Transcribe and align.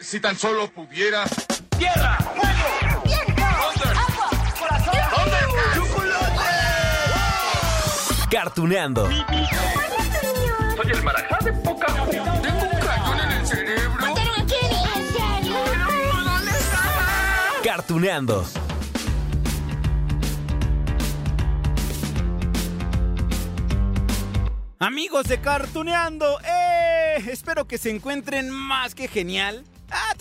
Si 0.00 0.20
tan 0.20 0.38
solo 0.38 0.70
pudiera. 0.70 1.24
¡Tierra! 1.76 2.16
¡Fuego! 2.18 3.02
¡Viento! 3.04 3.42
¡Agua! 3.44 4.30
¡Corazón! 4.58 4.94
¡Chocolate! 5.74 6.44
Cartuneando. 8.30 9.08
Soy 9.08 10.90
el 10.92 11.02
marajá 11.02 11.38
de 11.44 11.52
poca 11.52 11.86
Tengo 11.86 12.62
un 12.62 12.80
cañón 12.80 13.20
en 13.20 13.30
el 13.32 13.46
cerebro. 13.46 14.00
¿Mataron 14.00 14.40
a 14.40 14.46
Kenny? 14.46 14.82
¿En 14.96 15.06
serio? 15.12 15.56
¿Dónde 16.24 16.50
está? 16.52 16.80
Cartuneando. 17.64 18.46
Amigos 24.78 25.26
de 25.26 25.40
Cartuneando, 25.40 26.38
¡eh! 26.44 27.16
Espero 27.30 27.66
que 27.66 27.78
se 27.78 27.90
encuentren 27.90 28.48
más 28.48 28.94
que 28.94 29.08
genial. 29.08 29.64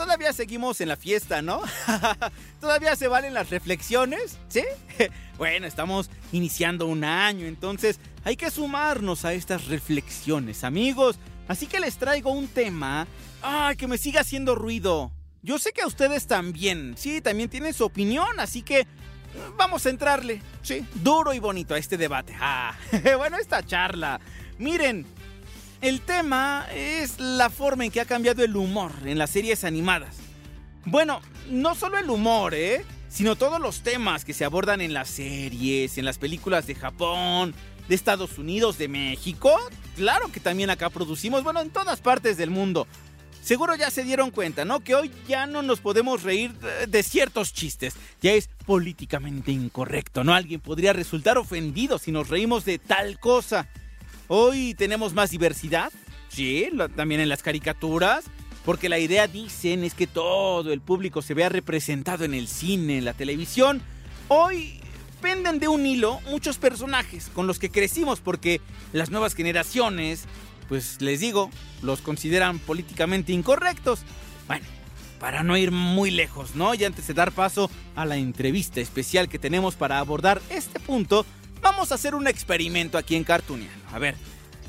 Ah, 0.08 0.12
todavía 0.12 0.32
seguimos 0.32 0.80
en 0.80 0.88
la 0.88 0.96
fiesta, 0.96 1.42
¿no? 1.42 1.62
¿Todavía 2.62 2.96
se 2.96 3.10
valen 3.10 3.34
las 3.34 3.50
reflexiones? 3.50 4.38
¿Sí? 4.48 4.64
bueno, 5.38 5.68
estamos 5.68 6.10
iniciando 6.32 6.86
un 6.86 7.04
año, 7.04 7.46
entonces 7.46 8.00
hay 8.24 8.38
que 8.38 8.50
sumarnos 8.50 9.26
a 9.26 9.34
estas 9.34 9.68
reflexiones, 9.68 10.64
amigos. 10.64 11.20
Así 11.50 11.68
que 11.68 11.82
les 11.82 11.98
traigo 11.98 12.32
un 12.32 12.48
tema. 12.48 13.06
¡Ay, 13.42 13.76
que 13.76 13.88
me 13.88 13.98
siga 13.98 14.22
haciendo 14.22 14.56
ruido! 14.56 15.12
Yo 15.42 15.60
sé 15.60 15.74
que 15.74 15.82
a 15.82 15.88
ustedes 15.88 16.26
también, 16.26 16.96
sí, 16.98 17.20
también 17.20 17.50
tienen 17.50 17.74
su 17.74 17.84
opinión, 17.84 18.40
así 18.40 18.62
que 18.62 18.88
vamos 19.58 19.86
a 19.86 19.90
entrarle, 19.90 20.42
sí, 20.62 20.86
duro 20.96 21.34
y 21.34 21.40
bonito 21.40 21.74
a 21.74 21.80
este 21.80 21.98
debate. 21.98 22.34
Ah, 22.40 22.74
bueno, 23.18 23.36
esta 23.38 23.62
charla. 23.62 24.22
Miren, 24.58 25.06
el 25.82 26.02
tema 26.02 26.66
es 26.74 27.20
la 27.20 27.50
forma 27.50 27.86
en 27.86 27.92
que 27.92 28.02
ha 28.02 28.06
cambiado 28.06 28.44
el 28.44 28.56
humor 28.56 28.92
en 29.06 29.18
las 29.18 29.30
series 29.30 29.64
animadas. 29.64 30.18
Bueno, 30.86 31.22
no 31.50 31.76
solo 31.76 31.98
el 31.98 32.10
humor, 32.10 32.54
¿eh? 32.54 32.86
Sino 33.10 33.36
todos 33.36 33.60
los 33.60 33.82
temas 33.82 34.26
que 34.26 34.34
se 34.34 34.46
abordan 34.46 34.82
en 34.82 34.94
las 34.94 35.10
series, 35.10 35.98
en 35.98 36.06
las 36.06 36.18
películas 36.18 36.68
de 36.68 36.76
Japón, 36.76 37.54
de 37.88 37.96
Estados 37.96 38.38
Unidos, 38.38 38.78
de 38.78 38.88
México. 38.88 39.58
Claro 39.96 40.32
que 40.32 40.40
también 40.40 40.70
acá 40.70 40.90
producimos, 40.90 41.44
bueno, 41.44 41.62
en 41.62 41.70
todas 41.70 42.02
partes 42.02 42.38
del 42.38 42.50
mundo. 42.50 42.88
Seguro 43.42 43.76
ya 43.76 43.90
se 43.92 44.04
dieron 44.04 44.32
cuenta, 44.32 44.66
¿no? 44.66 44.82
Que 44.82 44.94
hoy 44.94 45.10
ya 45.26 45.46
no 45.46 45.62
nos 45.62 45.80
podemos 45.80 46.24
reír 46.24 46.52
de, 46.54 47.04
ciertos 47.04 47.54
chistes. 47.54 47.96
Ya 48.22 48.34
es 48.34 48.50
políticamente 48.66 49.52
incorrecto, 49.52 50.26
¿no? 50.26 50.34
Alguien 50.34 50.60
podría 50.60 50.92
resultar 50.92 51.38
ofendido 51.38 51.98
si 51.98 52.12
nos 52.12 52.28
reímos 52.28 52.66
de 52.66 52.78
tal 52.78 53.20
cosa. 53.20 53.70
Hoy 54.30 54.74
tenemos 54.74 55.14
más 55.14 55.32
diversidad, 55.32 55.92
sí, 56.28 56.70
también 56.96 57.22
en 57.22 57.30
las 57.30 57.44
caricaturas, 57.44 58.26
porque 58.66 58.90
la 58.90 59.00
idea, 59.00 59.28
dicen, 59.28 59.86
es 59.86 59.94
que 59.94 60.08
todo 60.08 60.74
el 60.74 60.82
público 60.82 61.22
se 61.22 61.34
vea 61.34 61.48
representado 61.48 62.26
en 62.26 62.34
el 62.34 62.50
cine, 62.50 62.98
en 62.98 63.06
la 63.06 63.14
televisión. 63.14 63.82
Hoy 64.28 64.82
penden 65.22 65.60
de 65.60 65.70
un 65.70 65.86
hilo 65.86 66.20
muchos 66.30 66.58
personajes 66.58 67.30
con 67.34 67.48
los 67.48 67.58
que 67.58 67.72
crecimos, 67.72 68.20
porque 68.20 68.60
las 68.92 69.12
nuevas 69.12 69.34
generaciones, 69.34 70.26
pues 70.68 71.02
les 71.02 71.22
digo, 71.22 71.50
los 71.82 72.02
consideran 72.02 72.60
políticamente 72.60 73.32
incorrectos. 73.32 74.02
Bueno, 74.48 74.66
para 75.22 75.42
no 75.44 75.56
ir 75.56 75.72
muy 75.72 76.12
lejos, 76.12 76.56
¿no? 76.56 76.76
Y 76.76 76.84
antes 76.84 77.08
de 77.08 77.14
dar 77.14 77.32
paso 77.32 77.72
a 77.96 78.06
la 78.06 78.18
entrevista 78.18 78.82
especial 78.82 79.30
que 79.30 79.40
tenemos 79.40 79.76
para 79.76 80.00
abordar 80.00 80.42
este 80.50 80.82
punto, 80.82 81.26
vamos 81.62 81.92
a 81.92 81.96
hacer 81.96 82.16
un 82.16 82.28
experimento 82.28 82.98
aquí 82.98 83.16
en 83.16 83.24
Cartooniano. 83.24 83.82
A 83.92 84.00
ver, 84.00 84.16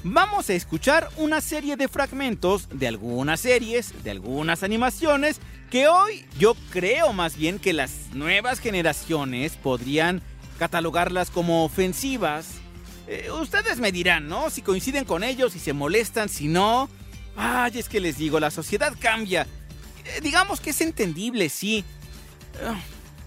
vamos 0.02 0.50
a 0.50 0.54
escuchar 0.54 1.08
una 1.16 1.40
serie 1.40 1.76
de 1.76 1.88
fragmentos 1.88 2.68
de 2.70 2.88
algunas 2.88 3.40
series, 3.40 4.02
de 4.02 4.10
algunas 4.10 4.62
animaciones, 4.62 5.40
que 5.70 5.88
hoy 5.88 6.24
yo 6.38 6.54
creo 6.70 7.12
más 7.12 7.36
bien 7.36 7.58
que 7.58 7.72
las 7.72 7.92
nuevas 8.14 8.60
generaciones 8.60 9.56
podrían 9.56 10.22
catalogarlas 10.58 11.30
como 11.30 11.64
ofensivas. 11.64 12.46
Eh, 13.06 13.30
ustedes 13.30 13.78
me 13.78 13.92
dirán, 13.92 14.28
¿no? 14.28 14.50
Si 14.50 14.62
coinciden 14.62 15.04
con 15.04 15.24
ellos, 15.24 15.52
si 15.52 15.58
se 15.58 15.72
molestan, 15.72 16.28
si 16.28 16.48
no. 16.48 16.88
Ay, 17.36 17.72
es 17.76 17.88
que 17.88 18.00
les 18.00 18.18
digo, 18.18 18.40
la 18.40 18.50
sociedad 18.50 18.92
cambia. 18.98 19.46
Eh, 20.04 20.20
digamos 20.22 20.60
que 20.60 20.70
es 20.70 20.80
entendible, 20.80 21.48
sí. 21.48 21.84
Ah, 22.64 22.80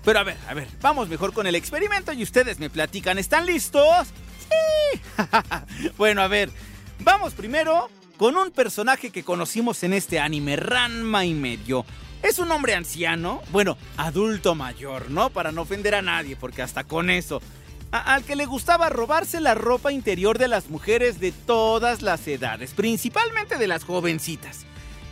Pero 0.03 0.19
a 0.19 0.23
ver, 0.23 0.38
a 0.50 0.53
ver, 0.53 0.67
vamos 0.81 1.09
mejor 1.09 1.31
con 1.34 1.45
el 1.47 1.56
experimento 1.56 2.12
y 2.13 2.23
ustedes 2.23 2.59
me 2.59 2.69
platican. 2.69 3.17
¿Están 3.19 3.45
listos? 3.45 4.07
Sí. 4.50 5.00
bueno, 5.97 6.22
a 6.22 6.28
ver, 6.28 6.50
vamos 7.00 7.34
primero 7.34 7.89
con 8.17 8.35
un 8.35 8.51
personaje 8.51 9.12
que 9.12 9.23
conocimos 9.23 9.84
en 9.84 9.94
este 9.94 10.19
anime, 10.19 10.56
Ranma 10.56 11.25
y 11.25 11.34
medio. 11.34 11.85
Es 12.23 12.38
un 12.39 12.51
hombre 12.51 12.75
anciano, 12.75 13.41
bueno, 13.51 13.78
adulto 13.97 14.53
mayor, 14.53 15.09
¿no? 15.09 15.29
Para 15.31 15.51
no 15.51 15.62
ofender 15.62 15.95
a 15.95 16.01
nadie, 16.03 16.35
porque 16.35 16.62
hasta 16.62 16.83
con 16.83 17.09
eso. 17.09 17.41
A- 17.91 18.13
al 18.13 18.23
que 18.23 18.35
le 18.35 18.45
gustaba 18.45 18.89
robarse 18.89 19.39
la 19.41 19.56
ropa 19.56 19.91
interior 19.91 20.38
de 20.38 20.47
las 20.47 20.69
mujeres 20.69 21.19
de 21.19 21.31
todas 21.31 22.01
las 22.03 22.28
edades, 22.28 22.73
principalmente 22.73 23.57
de 23.57 23.68
las 23.68 23.83
jovencitas. 23.83 24.66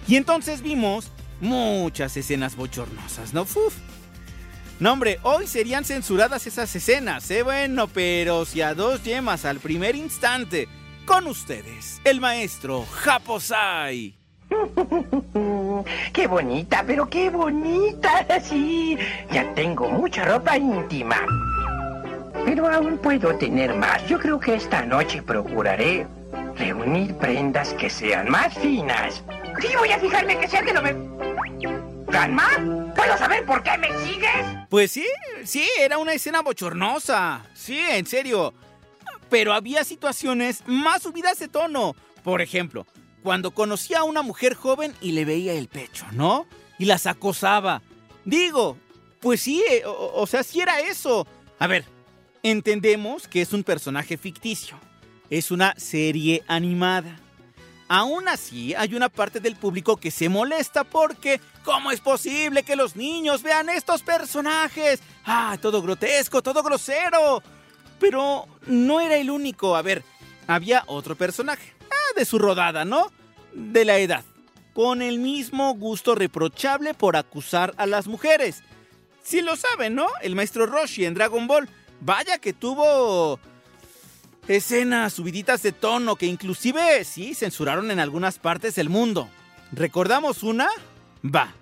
Y 0.07 0.15
entonces 0.17 0.61
vimos 0.61 1.11
muchas 1.41 2.15
escenas 2.15 2.55
bochornosas, 2.55 3.33
¿no? 3.33 3.41
Uf. 3.41 3.73
No, 4.79 4.93
hombre, 4.93 5.19
hoy 5.23 5.45
serían 5.45 5.83
censuradas 5.83 6.47
esas 6.47 6.73
escenas, 6.73 7.29
¿eh? 7.31 7.43
Bueno, 7.43 7.87
pero 7.87 8.45
si 8.45 8.61
a 8.61 8.73
dos 8.73 9.03
yemas 9.03 9.43
al 9.43 9.59
primer 9.59 9.95
instante. 9.95 10.69
Con 11.05 11.27
ustedes, 11.27 11.99
el 12.05 12.21
maestro 12.21 12.85
Japosai. 12.85 14.15
Qué 16.13 16.27
bonita, 16.27 16.83
pero 16.87 17.09
qué 17.09 17.29
bonita. 17.29 18.25
Sí, 18.41 18.97
ya 19.31 19.53
tengo 19.53 19.89
mucha 19.89 20.23
ropa 20.23 20.57
íntima. 20.57 21.17
Pero 22.45 22.67
aún 22.67 22.97
puedo 22.99 23.35
tener 23.35 23.75
más. 23.75 24.07
Yo 24.07 24.17
creo 24.17 24.39
que 24.39 24.55
esta 24.55 24.85
noche 24.85 25.21
procuraré 25.21 26.07
reunir 26.55 27.15
prendas 27.15 27.73
que 27.73 27.89
sean 27.89 28.29
más 28.29 28.53
finas. 28.57 29.23
Sí, 29.59 29.67
voy 29.77 29.91
a 29.91 29.99
fijarme 29.99 30.37
que 30.37 30.47
sea 30.47 30.61
de 30.61 30.73
lo 30.73 30.81
me... 30.81 30.95
¿Calma? 32.11 32.49
¿Puedo 32.95 33.17
saber 33.17 33.45
por 33.45 33.61
qué 33.63 33.77
me 33.77 33.87
sigues? 33.99 34.45
Pues 34.69 34.91
sí, 34.91 35.05
sí, 35.43 35.67
era 35.79 35.97
una 35.97 36.13
escena 36.13 36.41
bochornosa. 36.41 37.45
Sí, 37.53 37.77
en 37.77 38.05
serio. 38.05 38.53
Pero 39.29 39.53
había 39.53 39.83
situaciones 39.83 40.63
más 40.65 41.03
subidas 41.03 41.37
de 41.39 41.47
tono. 41.47 41.95
Por 42.23 42.41
ejemplo, 42.41 42.87
cuando 43.23 43.51
conocía 43.51 43.99
a 43.99 44.03
una 44.03 44.21
mujer 44.21 44.55
joven 44.55 44.93
y 45.01 45.11
le 45.11 45.25
veía 45.25 45.53
el 45.53 45.67
pecho, 45.67 46.05
¿no? 46.11 46.47
Y 46.77 46.85
las 46.85 47.05
acosaba. 47.05 47.81
Digo, 48.25 48.77
pues 49.21 49.41
sí, 49.41 49.63
eh, 49.69 49.83
o, 49.85 50.11
o 50.15 50.27
sea, 50.27 50.43
sí 50.43 50.61
era 50.61 50.79
eso. 50.79 51.27
A 51.59 51.67
ver, 51.67 51.85
entendemos 52.41 53.27
que 53.27 53.41
es 53.41 53.53
un 53.53 53.63
personaje 53.63 54.17
ficticio. 54.17 54.79
Es 55.29 55.51
una 55.51 55.75
serie 55.77 56.43
animada. 56.47 57.19
Aún 57.91 58.27
así, 58.27 58.75
hay 58.75 58.93
una 58.93 59.09
parte 59.09 59.39
del 59.39 59.55
público 59.55 59.97
que 59.97 60.11
se 60.11 60.29
molesta 60.29 60.83
porque 60.83 61.41
¿cómo 61.65 61.89
es 61.89 61.99
posible 61.99 62.61
que 62.61 62.75
los 62.75 62.95
niños 62.95 63.41
vean 63.41 63.67
estos 63.67 64.03
personajes? 64.03 65.01
Ah, 65.25 65.57
todo 65.59 65.81
grotesco, 65.81 66.43
todo 66.43 66.61
grosero. 66.61 67.41
Pero 67.99 68.47
no 68.67 69.01
era 69.01 69.17
el 69.17 69.31
único. 69.31 69.75
A 69.75 69.81
ver, 69.81 70.03
había 70.45 70.83
otro 70.85 71.15
personaje. 71.15 71.73
Ah, 71.89 72.13
de 72.15 72.25
su 72.25 72.37
rodada, 72.37 72.85
¿no? 72.85 73.11
De 73.53 73.85
la 73.85 73.97
edad. 73.97 74.23
Con 74.75 75.01
el 75.01 75.17
mismo 75.17 75.73
gusto 75.73 76.13
reprochable 76.13 76.93
por 76.93 77.15
acusar 77.15 77.73
a 77.77 77.87
las 77.87 78.05
mujeres. 78.05 78.61
Sí 79.23 79.41
lo 79.41 79.55
saben, 79.55 79.95
¿no? 79.95 80.05
El 80.21 80.35
maestro 80.35 80.67
Roshi 80.67 81.05
en 81.05 81.15
Dragon 81.15 81.47
Ball. 81.47 81.67
Vaya 82.01 82.37
que 82.37 82.53
tuvo 82.53 83.39
escenas 84.49 85.13
subiditas 85.13 85.61
de 85.61 85.71
tono 85.71 86.15
que 86.15 86.25
inclusive 86.25 87.03
sí 87.03 87.33
censuraron 87.33 87.91
en 87.91 87.99
algunas 87.99 88.39
partes 88.39 88.75
del 88.75 88.89
mundo. 88.89 89.29
¿Recordamos 89.71 90.43
una? 90.43 90.67
Va. 91.23 91.53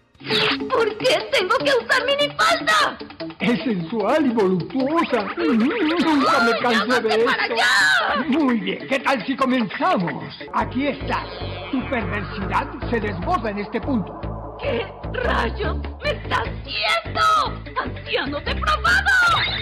¿Por 0.69 0.97
qué 0.97 1.29
tengo 1.31 1.57
que 1.59 1.71
usar 1.83 2.03
minifalda? 2.05 2.97
Es 3.39 3.59
sensual 3.63 4.25
y 4.25 4.29
voluptuosa. 4.29 5.27
Nunca 5.37 6.43
me 6.43 6.59
cansé 6.59 7.01
de 7.01 7.23
para 7.25 7.45
esto. 7.45 7.53
allá! 7.53 8.25
Muy 8.27 8.59
bien, 8.61 8.87
¿qué 8.87 8.99
tal 8.99 9.23
si 9.27 9.35
comenzamos? 9.35 10.23
Aquí 10.53 10.87
estás. 10.87 11.27
Tu 11.71 11.79
perversidad 11.89 12.67
se 12.89 12.99
desborda 12.99 13.51
en 13.51 13.59
este 13.59 13.79
punto. 13.81 14.19
¿Qué 14.59 14.87
rayos 15.23 15.77
me 16.03 16.11
está 16.11 16.37
haciendo? 16.37 17.79
¡Anciano 17.79 18.39
depravado! 18.39 19.09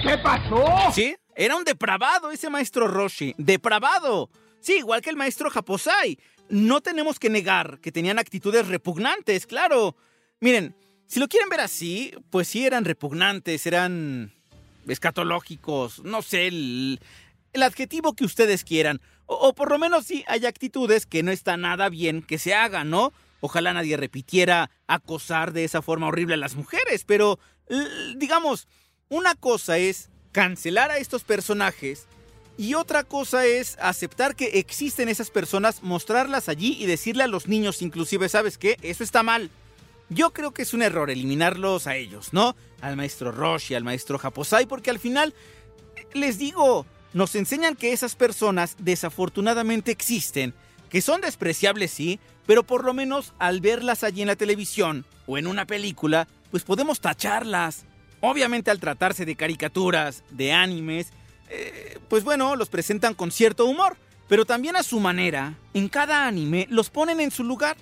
¿Qué 0.03 0.17
pasó? 0.19 0.91
¿Sí? 0.94 1.15
Era 1.35 1.55
un 1.55 1.65
depravado 1.65 2.31
ese 2.31 2.49
maestro 2.49 2.87
Roshi. 2.87 3.35
¡Depravado! 3.37 4.29
Sí, 4.61 4.77
igual 4.77 5.01
que 5.01 5.09
el 5.09 5.17
maestro 5.17 5.49
Japosai. 5.49 6.17
No 6.49 6.81
tenemos 6.81 7.19
que 7.19 7.29
negar 7.29 7.79
que 7.81 7.91
tenían 7.91 8.19
actitudes 8.19 8.67
repugnantes, 8.67 9.45
claro. 9.45 9.95
Miren, 10.39 10.75
si 11.07 11.19
lo 11.19 11.27
quieren 11.27 11.49
ver 11.49 11.59
así, 11.59 12.13
pues 12.29 12.47
sí 12.47 12.65
eran 12.65 12.85
repugnantes, 12.85 13.65
eran 13.65 14.33
escatológicos, 14.87 16.03
no 16.03 16.21
sé, 16.21 16.47
el, 16.47 16.99
adjetivo 17.61 18.13
que 18.13 18.25
ustedes 18.25 18.63
quieran. 18.63 19.01
O, 19.25 19.35
o 19.35 19.53
por 19.53 19.71
lo 19.71 19.79
menos 19.79 20.05
sí 20.05 20.23
hay 20.27 20.45
actitudes 20.45 21.05
que 21.05 21.23
no 21.23 21.31
está 21.31 21.57
nada 21.57 21.89
bien 21.89 22.21
que 22.21 22.38
se 22.38 22.53
hagan, 22.53 22.89
¿no? 22.89 23.11
Ojalá 23.39 23.73
nadie 23.73 23.97
repitiera 23.97 24.71
acosar 24.88 25.51
de 25.51 25.63
esa 25.63 25.81
forma 25.81 26.07
horrible 26.07 26.35
a 26.35 26.38
las 26.38 26.55
mujeres, 26.55 27.03
pero 27.05 27.39
digamos, 28.15 28.67
una 29.09 29.35
cosa 29.35 29.77
es 29.77 30.09
cancelar 30.35 30.91
a 30.91 30.97
estos 30.97 31.23
personajes 31.23 32.07
y 32.57 32.73
otra 32.73 33.05
cosa 33.05 33.45
es 33.45 33.77
aceptar 33.79 34.35
que 34.35 34.59
existen 34.59 35.07
esas 35.07 35.29
personas, 35.29 35.81
mostrarlas 35.81 36.49
allí 36.49 36.75
y 36.77 36.87
decirle 36.87 37.23
a 37.23 37.27
los 37.27 37.47
niños 37.47 37.81
inclusive, 37.81 38.27
¿sabes 38.27 38.57
qué? 38.57 38.77
Eso 38.81 39.01
está 39.01 39.23
mal. 39.23 39.49
Yo 40.09 40.33
creo 40.33 40.51
que 40.51 40.63
es 40.63 40.73
un 40.73 40.81
error 40.81 41.09
eliminarlos 41.09 41.87
a 41.87 41.95
ellos, 41.95 42.33
¿no? 42.33 42.57
Al 42.81 42.97
maestro 42.97 43.31
Roshi, 43.31 43.75
al 43.75 43.85
maestro 43.85 44.17
Japosai, 44.17 44.65
porque 44.65 44.89
al 44.89 44.99
final, 44.99 45.33
les 46.11 46.38
digo, 46.38 46.85
nos 47.13 47.33
enseñan 47.35 47.77
que 47.77 47.93
esas 47.93 48.17
personas 48.17 48.75
desafortunadamente 48.77 49.91
existen, 49.91 50.53
que 50.89 51.01
son 51.01 51.21
despreciables, 51.21 51.91
sí, 51.91 52.19
pero 52.45 52.63
por 52.63 52.83
lo 52.83 52.93
menos 52.93 53.31
al 53.39 53.61
verlas 53.61 54.03
allí 54.03 54.21
en 54.21 54.27
la 54.27 54.35
televisión 54.35 55.05
o 55.27 55.38
en 55.38 55.47
una 55.47 55.65
película, 55.65 56.27
pues 56.51 56.63
podemos 56.63 56.99
tacharlas. 56.99 57.85
Obviamente 58.30 58.72
al 58.72 58.80
tratarse 58.80 59.25
de 59.25 59.36
caricaturas, 59.36 60.24
de 60.31 60.51
animes, 60.51 61.12
eh, 61.50 62.00
pues 62.10 62.24
bueno, 62.24 62.56
los 62.56 62.69
presentan 62.69 63.13
con 63.13 63.31
cierto 63.31 63.66
humor, 63.66 63.98
pero 64.27 64.45
también 64.45 64.75
a 64.75 64.83
su 64.83 65.00
manera, 65.00 65.54
en 65.74 65.89
cada 65.89 66.25
anime 66.25 66.68
los 66.72 66.89
ponen 66.89 67.19
en 67.19 67.30
su 67.30 67.44
lugar. 67.44 67.77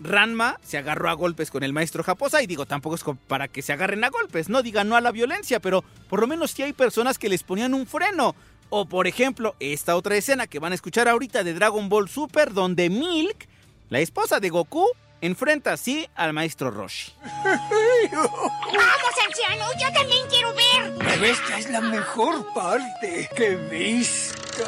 Ranma 0.00 0.58
se 0.62 0.78
agarró 0.78 1.10
a 1.10 1.14
golpes 1.14 1.50
con 1.50 1.62
el 1.62 1.72
maestro 1.72 2.02
Japosa 2.02 2.42
y 2.42 2.46
digo, 2.46 2.64
tampoco 2.66 2.94
es 2.94 3.04
para 3.26 3.48
que 3.48 3.62
se 3.62 3.72
agarren 3.72 4.04
a 4.04 4.10
golpes, 4.10 4.48
no 4.48 4.62
digan 4.62 4.88
no 4.88 4.96
a 4.96 5.00
la 5.00 5.12
violencia, 5.12 5.60
pero 5.60 5.84
por 6.08 6.20
lo 6.20 6.26
menos 6.26 6.52
sí 6.52 6.62
hay 6.62 6.72
personas 6.72 7.18
que 7.18 7.28
les 7.28 7.42
ponían 7.42 7.74
un 7.74 7.86
freno. 7.86 8.34
O 8.68 8.86
por 8.86 9.06
ejemplo, 9.06 9.54
esta 9.60 9.94
otra 9.94 10.16
escena 10.16 10.46
que 10.46 10.58
van 10.58 10.72
a 10.72 10.74
escuchar 10.74 11.06
ahorita 11.06 11.44
de 11.44 11.54
Dragon 11.54 11.88
Ball 11.88 12.08
Super, 12.08 12.52
donde 12.52 12.90
Milk, 12.90 13.46
la 13.90 14.00
esposa 14.00 14.40
de 14.40 14.48
Goku, 14.48 14.86
enfrenta 15.20 15.72
así 15.72 16.08
al 16.14 16.32
maestro 16.32 16.70
Roshi. 16.70 17.12
¡Vamos, 18.12 19.14
anciano! 19.26 19.64
¡Yo 19.78 19.92
también 19.92 20.26
quiero 20.28 20.54
ver! 20.54 20.94
Pero 20.98 21.24
esta 21.24 21.58
es 21.58 21.70
la 21.70 21.80
mejor 21.80 22.52
parte 22.52 23.28
que 23.34 23.46
he 23.46 23.56
visto. 23.56 24.64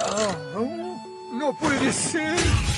No 1.33 1.57
puede 1.59 1.93
ser. 1.93 2.37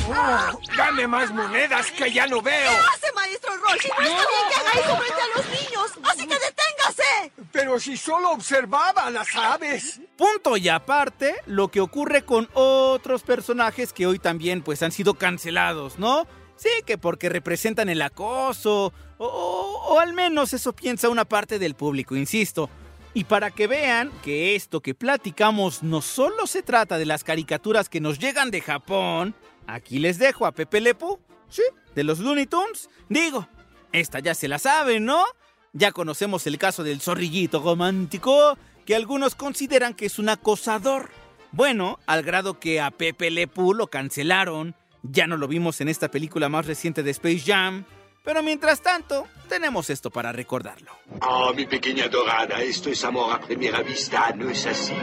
Oh, 0.08 0.58
dame 0.76 1.06
más 1.06 1.30
monedas 1.32 1.90
que 1.92 2.12
ya 2.12 2.26
no 2.26 2.42
veo. 2.42 2.70
¿Qué 2.70 2.76
hace, 2.94 3.12
maestro 3.14 3.56
Roshi? 3.56 3.88
No 3.88 4.04
está 4.04 4.26
bien 4.28 4.48
que 4.48 4.56
haga 4.56 4.72
eso 4.72 4.96
frente 4.96 5.22
a 5.22 5.36
los 5.36 5.46
niños. 5.46 5.90
Así 6.02 6.26
que 6.26 6.34
deténgase. 6.34 7.32
Pero 7.52 7.78
si 7.78 7.96
solo 7.96 8.32
observaba 8.32 9.06
a 9.06 9.10
las 9.10 9.34
aves. 9.36 10.00
Punto 10.16 10.56
y 10.56 10.68
aparte, 10.68 11.36
lo 11.46 11.68
que 11.68 11.80
ocurre 11.80 12.24
con 12.24 12.48
otros 12.54 13.22
personajes 13.22 13.92
que 13.92 14.06
hoy 14.06 14.18
también 14.18 14.62
pues 14.62 14.82
han 14.82 14.92
sido 14.92 15.14
cancelados, 15.14 15.98
¿no? 15.98 16.26
Sí, 16.56 16.68
que 16.84 16.98
porque 16.98 17.28
representan 17.28 17.88
el 17.88 18.02
acoso, 18.02 18.92
o, 19.26 19.82
o, 19.88 20.00
al 20.00 20.14
menos 20.14 20.52
eso 20.52 20.72
piensa 20.72 21.08
una 21.08 21.25
parte 21.25 21.58
del 21.58 21.75
público, 21.75 22.17
insisto. 22.17 22.70
Y 23.12 23.25
para 23.25 23.50
que 23.50 23.67
vean 23.67 24.11
que 24.22 24.55
esto 24.55 24.81
que 24.81 24.94
platicamos 24.94 25.82
no 25.82 26.00
solo 26.00 26.46
se 26.46 26.62
trata 26.62 26.96
de 26.96 27.06
las 27.06 27.25
caricaturas 27.25 27.88
que 27.88 28.00
nos 28.00 28.19
llegan 28.19 28.50
de 28.50 28.61
Japón, 28.61 29.34
aquí 29.67 29.99
les 29.99 30.19
dejo 30.19 30.46
a 30.46 30.52
Pepe 30.52 30.81
Lepu, 30.81 31.19
sí, 31.49 31.62
de 31.94 32.05
los 32.05 32.20
Looney 32.20 32.46
Tunes. 32.46 32.88
Digo, 33.08 33.49
esta 33.93 34.20
ya 34.20 34.34
se 34.34 34.49
la 34.49 34.58
saben, 34.58 35.05
¿no? 35.05 35.25
Ya 35.72 35.93
conocemos 35.93 36.46
el 36.46 36.58
caso 36.58 36.82
del 36.82 37.00
zorrillito 37.00 37.61
romántico, 37.61 38.56
que 38.87 38.94
algunos 38.94 39.34
consideran 39.34 39.94
que 39.94 40.06
es 40.06 40.19
un 40.19 40.28
acosador. 40.28 41.11
Bueno, 41.52 41.99
al 42.06 42.22
grado 42.22 42.61
que 42.61 42.81
a 42.81 42.90
Pepe 42.90 43.31
Lepu 43.31 43.75
lo 43.75 43.88
cancelaron 43.88 44.75
ya 45.02 45.26
no 45.26 45.37
lo 45.37 45.49
vimos 45.49 45.81
en 45.81 45.88
esta 45.88 46.11
película 46.11 46.49
más 46.49 46.67
reciente 46.67 47.02
de 47.02 47.11
Space 47.11 47.40
Jam, 47.46 47.84
pero 48.22 48.43
mientras 48.43 48.81
tanto, 48.82 49.26
tenemos 49.49 49.90
esto 49.90 50.11
para 50.11 50.32
recordarlo. 50.32 50.93
Oh, 51.22 51.52
mi 51.55 51.67
pequeña 51.67 52.08
dorada, 52.08 52.61
esto 52.62 52.90
es 52.90 53.05
amor 53.05 53.32
a 53.32 53.40
primera 53.40 53.82
vista, 53.82 54.32
¿no 54.37 54.49
es 54.50 54.67
así? 54.67 54.94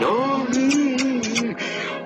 No. 0.00 0.46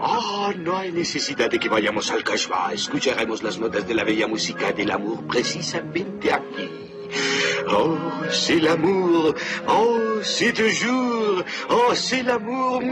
Oh, 0.01 0.53
no 0.57 0.77
hay 0.77 0.93
necesidad 0.93 1.51
de 1.51 1.59
que 1.59 1.69
vayamos 1.69 2.11
al 2.11 2.23
Kashba. 2.23 2.73
Escucharemos 2.73 3.43
las 3.43 3.59
notas 3.59 3.87
de 3.87 3.95
la 3.95 4.05
bella 4.05 4.27
música 4.27 4.73
del 4.73 4.91
amor 4.91 5.27
precisamente 5.27 6.33
aquí. 6.33 6.71
Oh, 7.69 7.97
c'est 8.31 8.61
l'amour. 8.61 9.35
Oh, 9.67 10.21
c'est 10.23 10.53
toujours. 10.53 11.16
Oh, 11.69 11.95
c'est 11.95 12.23
l'amour. 12.23 12.83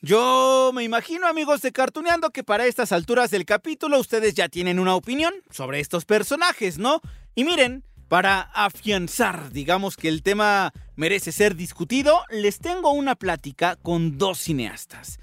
Yo 0.00 0.70
me 0.72 0.84
imagino, 0.84 1.26
amigos 1.26 1.60
de 1.62 1.72
Cartuneando, 1.72 2.30
que 2.30 2.44
para 2.44 2.66
estas 2.66 2.92
alturas 2.92 3.30
del 3.30 3.44
capítulo 3.44 3.98
ustedes 3.98 4.34
ya 4.34 4.48
tienen 4.48 4.78
una 4.78 4.94
opinión 4.94 5.34
sobre 5.50 5.80
estos 5.80 6.04
personajes, 6.04 6.78
¿no? 6.78 7.00
Y 7.34 7.44
miren, 7.44 7.84
para 8.08 8.40
afianzar, 8.40 9.50
digamos 9.52 9.96
que 9.96 10.08
el 10.08 10.22
tema 10.22 10.72
merece 10.96 11.32
ser 11.32 11.56
discutido, 11.56 12.22
les 12.30 12.58
tengo 12.58 12.92
una 12.92 13.16
plática 13.16 13.76
con 13.76 14.18
dos 14.18 14.38
cineastas. 14.38 15.18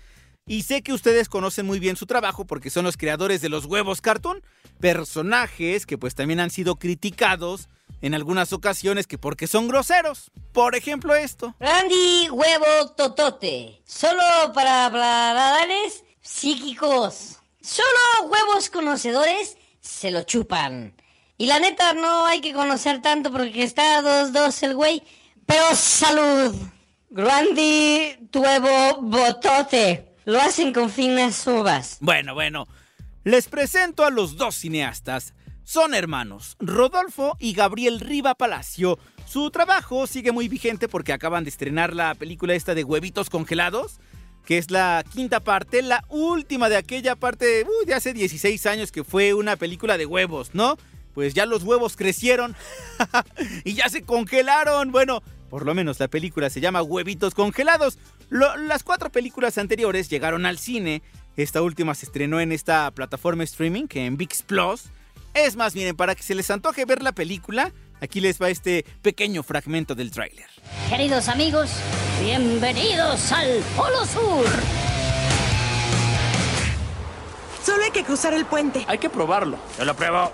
Y 0.45 0.61
sé 0.63 0.83
que 0.83 0.93
ustedes 0.93 1.27
conocen 1.27 1.65
muy 1.65 1.79
bien 1.79 1.95
su 1.95 2.05
trabajo 2.05 2.45
porque 2.45 2.69
son 2.69 2.85
los 2.85 2.97
creadores 2.97 3.41
de 3.41 3.49
los 3.49 3.65
huevos 3.65 4.01
cartoon, 4.01 4.43
personajes 4.79 5.87
que 5.87 5.97
pues 5.97 6.13
también 6.13 6.39
han 6.39 6.51
sido 6.51 6.75
criticados 6.75 7.69
en 8.01 8.13
algunas 8.13 8.53
ocasiones 8.53 9.07
que 9.07 9.17
porque 9.17 9.47
son 9.47 9.67
groseros. 9.67 10.31
Por 10.51 10.75
ejemplo 10.75 11.15
esto. 11.15 11.55
Randy 11.59 12.29
Huevo 12.29 12.91
Totote. 12.95 13.81
Solo 13.85 14.21
para 14.53 14.85
hablarles 14.85 16.03
psíquicos. 16.21 17.39
Solo 17.61 18.29
huevos 18.29 18.69
conocedores 18.69 19.57
se 19.79 20.11
lo 20.11 20.23
chupan. 20.23 20.95
Y 21.37 21.47
la 21.47 21.59
neta 21.59 21.93
no 21.93 22.25
hay 22.25 22.41
que 22.41 22.53
conocer 22.53 23.01
tanto 23.01 23.31
porque 23.31 23.63
está 23.63 24.01
2-2 24.01 24.63
el 24.63 24.75
güey. 24.75 25.03
Pero 25.45 25.75
salud. 25.75 26.55
Randy 27.11 28.17
Huevo 28.33 29.01
Botote. 29.01 30.15
Lo 30.25 30.41
hacen 30.41 30.73
con 30.73 30.89
finas 30.89 31.45
uvas. 31.47 31.97
Bueno, 31.99 32.33
bueno. 32.33 32.67
Les 33.23 33.47
presento 33.47 34.05
a 34.05 34.09
los 34.09 34.37
dos 34.37 34.55
cineastas. 34.55 35.33
Son 35.65 35.95
hermanos, 35.95 36.57
Rodolfo 36.59 37.35
y 37.39 37.53
Gabriel 37.53 37.99
Riva 37.99 38.35
Palacio. 38.35 38.99
Su 39.25 39.49
trabajo 39.49 40.05
sigue 40.05 40.31
muy 40.31 40.47
vigente 40.47 40.87
porque 40.87 41.11
acaban 41.11 41.43
de 41.43 41.49
estrenar 41.49 41.95
la 41.95 42.13
película 42.13 42.53
esta 42.53 42.75
de 42.75 42.83
huevitos 42.83 43.31
congelados, 43.31 43.99
que 44.45 44.59
es 44.59 44.69
la 44.69 45.03
quinta 45.11 45.39
parte, 45.39 45.81
la 45.81 46.05
última 46.09 46.69
de 46.69 46.77
aquella 46.77 47.15
parte 47.15 47.65
de 47.87 47.93
hace 47.95 48.13
16 48.13 48.63
años 48.67 48.91
que 48.91 49.03
fue 49.03 49.33
una 49.33 49.55
película 49.55 49.97
de 49.97 50.05
huevos, 50.05 50.51
¿no? 50.53 50.77
Pues 51.15 51.33
ya 51.33 51.47
los 51.47 51.63
huevos 51.63 51.95
crecieron 51.97 52.55
y 53.63 53.73
ya 53.73 53.89
se 53.89 54.03
congelaron. 54.03 54.91
Bueno, 54.91 55.23
por 55.49 55.65
lo 55.65 55.73
menos 55.73 55.99
la 55.99 56.09
película 56.09 56.51
se 56.51 56.61
llama 56.61 56.83
Huevitos 56.83 57.33
Congelados. 57.33 57.97
las 58.29 58.83
cuatro 58.83 59.11
películas 59.11 59.57
anteriores 59.57 60.09
llegaron 60.09 60.45
al 60.45 60.59
cine. 60.59 61.01
Esta 61.37 61.63
última 61.63 61.95
se 61.95 62.05
estrenó 62.05 62.39
en 62.39 62.51
esta 62.51 62.91
plataforma 62.91 63.43
streaming, 63.43 63.87
que 63.87 64.05
en 64.05 64.15
VIX 64.15 64.43
Plus. 64.43 64.83
Es 65.35 65.57
más, 65.57 65.75
miren, 65.75 65.97
para 65.97 66.15
que 66.15 66.23
se 66.23 66.33
les 66.33 66.49
antoje 66.49 66.85
ver 66.85 67.03
la 67.03 67.11
película, 67.11 67.73
aquí 67.99 68.21
les 68.21 68.41
va 68.41 68.47
este 68.47 68.85
pequeño 69.01 69.43
fragmento 69.43 69.93
del 69.93 70.09
tráiler. 70.09 70.45
Queridos 70.87 71.27
amigos, 71.27 71.71
bienvenidos 72.21 73.33
al 73.33 73.61
Polo 73.75 74.05
Sur. 74.05 74.45
Solo 77.65 77.83
hay 77.83 77.91
que 77.91 78.05
cruzar 78.05 78.33
el 78.33 78.45
puente. 78.45 78.85
Hay 78.87 78.97
que 78.97 79.09
probarlo. 79.09 79.57
Yo 79.77 79.83
lo 79.83 79.93
pruebo. 79.93 80.31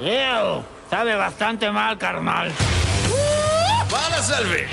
Ew, 0.00 0.64
sabe 0.90 1.14
bastante 1.14 1.70
mal, 1.70 1.98
carnal. 1.98 2.50
¡Para, 3.88 4.20
Salve! 4.24 4.66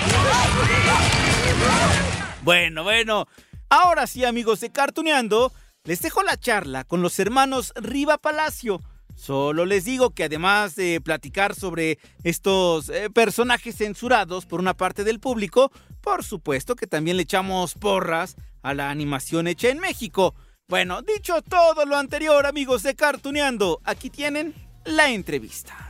Bueno, 2.42 2.82
bueno. 2.82 3.28
Ahora 3.68 4.08
sí, 4.08 4.24
amigos 4.24 4.58
de 4.60 4.72
Cartuneando, 4.72 5.52
les 5.88 6.02
dejo 6.02 6.22
la 6.22 6.36
charla 6.36 6.84
con 6.84 7.00
los 7.00 7.18
hermanos 7.18 7.72
Riva 7.74 8.18
Palacio. 8.18 8.82
Solo 9.14 9.64
les 9.64 9.86
digo 9.86 10.10
que 10.10 10.24
además 10.24 10.76
de 10.76 11.00
platicar 11.00 11.54
sobre 11.54 11.98
estos 12.24 12.90
eh, 12.90 13.08
personajes 13.08 13.74
censurados 13.74 14.44
por 14.44 14.60
una 14.60 14.74
parte 14.74 15.02
del 15.02 15.18
público, 15.18 15.72
por 16.02 16.24
supuesto 16.24 16.76
que 16.76 16.86
también 16.86 17.16
le 17.16 17.22
echamos 17.22 17.72
porras 17.72 18.36
a 18.60 18.74
la 18.74 18.90
animación 18.90 19.46
hecha 19.46 19.70
en 19.70 19.78
México. 19.78 20.34
Bueno, 20.68 21.00
dicho 21.00 21.40
todo 21.40 21.86
lo 21.86 21.96
anterior, 21.96 22.44
amigos 22.44 22.82
de 22.82 22.94
Cartuneando, 22.94 23.80
aquí 23.82 24.10
tienen 24.10 24.54
la 24.84 25.08
entrevista. 25.08 25.87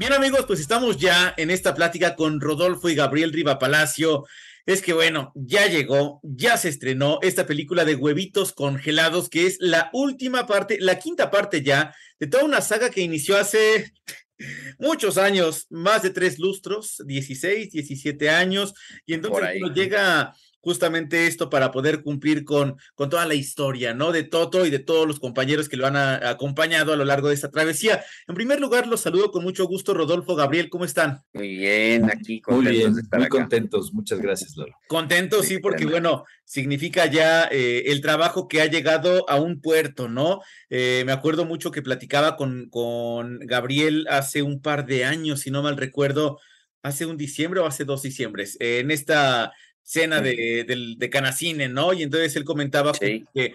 Bien 0.00 0.14
amigos, 0.14 0.46
pues 0.46 0.60
estamos 0.60 0.96
ya 0.96 1.34
en 1.36 1.50
esta 1.50 1.74
plática 1.74 2.16
con 2.16 2.40
Rodolfo 2.40 2.88
y 2.88 2.94
Gabriel 2.94 3.34
Riva 3.34 3.58
Palacio. 3.58 4.24
Es 4.64 4.80
que 4.80 4.94
bueno, 4.94 5.30
ya 5.34 5.66
llegó, 5.66 6.20
ya 6.22 6.56
se 6.56 6.70
estrenó 6.70 7.18
esta 7.20 7.44
película 7.44 7.84
de 7.84 7.96
huevitos 7.96 8.54
congelados, 8.54 9.28
que 9.28 9.44
es 9.44 9.58
la 9.60 9.90
última 9.92 10.46
parte, 10.46 10.78
la 10.80 10.98
quinta 10.98 11.30
parte 11.30 11.62
ya, 11.62 11.94
de 12.18 12.28
toda 12.28 12.44
una 12.44 12.62
saga 12.62 12.88
que 12.88 13.02
inició 13.02 13.36
hace 13.36 13.92
muchos 14.78 15.18
años, 15.18 15.66
más 15.68 16.02
de 16.02 16.08
tres 16.08 16.38
lustros, 16.38 17.02
16, 17.04 17.70
17 17.70 18.30
años, 18.30 18.72
y 19.04 19.12
entonces 19.12 19.60
llega 19.74 20.34
justamente 20.60 21.26
esto 21.26 21.50
para 21.50 21.70
poder 21.70 22.02
cumplir 22.02 22.44
con, 22.44 22.76
con 22.94 23.10
toda 23.10 23.26
la 23.26 23.34
historia, 23.34 23.94
¿no? 23.94 24.12
De 24.12 24.22
Toto 24.22 24.66
y 24.66 24.70
de 24.70 24.78
todos 24.78 25.06
los 25.06 25.20
compañeros 25.20 25.68
que 25.68 25.76
lo 25.76 25.86
han 25.86 25.96
acompañado 25.96 26.92
a 26.92 26.96
lo 26.96 27.04
largo 27.04 27.28
de 27.28 27.34
esta 27.34 27.50
travesía. 27.50 28.04
En 28.28 28.34
primer 28.34 28.60
lugar, 28.60 28.86
los 28.86 29.00
saludo 29.00 29.30
con 29.30 29.42
mucho 29.42 29.66
gusto, 29.66 29.94
Rodolfo, 29.94 30.36
Gabriel, 30.36 30.68
¿cómo 30.68 30.84
están? 30.84 31.22
Muy 31.32 31.56
bien, 31.56 32.10
aquí 32.10 32.40
contentos 32.40 32.72
muy 32.72 32.78
bien, 32.78 32.94
de 32.94 33.00
estar 33.02 33.20
muy 33.20 33.28
contentos, 33.28 33.92
muchas 33.92 34.20
gracias, 34.20 34.56
Lolo. 34.56 34.74
Contentos, 34.88 35.46
sí, 35.46 35.58
porque 35.58 35.86
bueno, 35.86 36.24
significa 36.44 37.06
ya 37.06 37.48
eh, 37.50 37.84
el 37.86 38.00
trabajo 38.00 38.48
que 38.48 38.60
ha 38.60 38.66
llegado 38.66 39.28
a 39.28 39.40
un 39.40 39.60
puerto, 39.60 40.08
¿no? 40.08 40.40
Eh, 40.68 41.02
me 41.06 41.12
acuerdo 41.12 41.44
mucho 41.44 41.70
que 41.70 41.82
platicaba 41.82 42.36
con, 42.36 42.68
con 42.70 43.38
Gabriel 43.40 44.06
hace 44.10 44.42
un 44.42 44.60
par 44.60 44.86
de 44.86 45.04
años, 45.04 45.40
si 45.40 45.50
no 45.50 45.62
mal 45.62 45.76
recuerdo, 45.76 46.38
hace 46.82 47.06
un 47.06 47.16
diciembre 47.16 47.60
o 47.60 47.66
hace 47.66 47.84
dos 47.84 48.02
diciembres, 48.02 48.56
en 48.60 48.90
esta 48.90 49.52
cena 49.82 50.20
de, 50.20 50.64
de, 50.96 51.10
Canacine, 51.10 51.68
¿no? 51.68 51.92
Y 51.92 52.02
entonces 52.02 52.36
él 52.36 52.44
comentaba 52.44 52.92
que, 52.92 53.54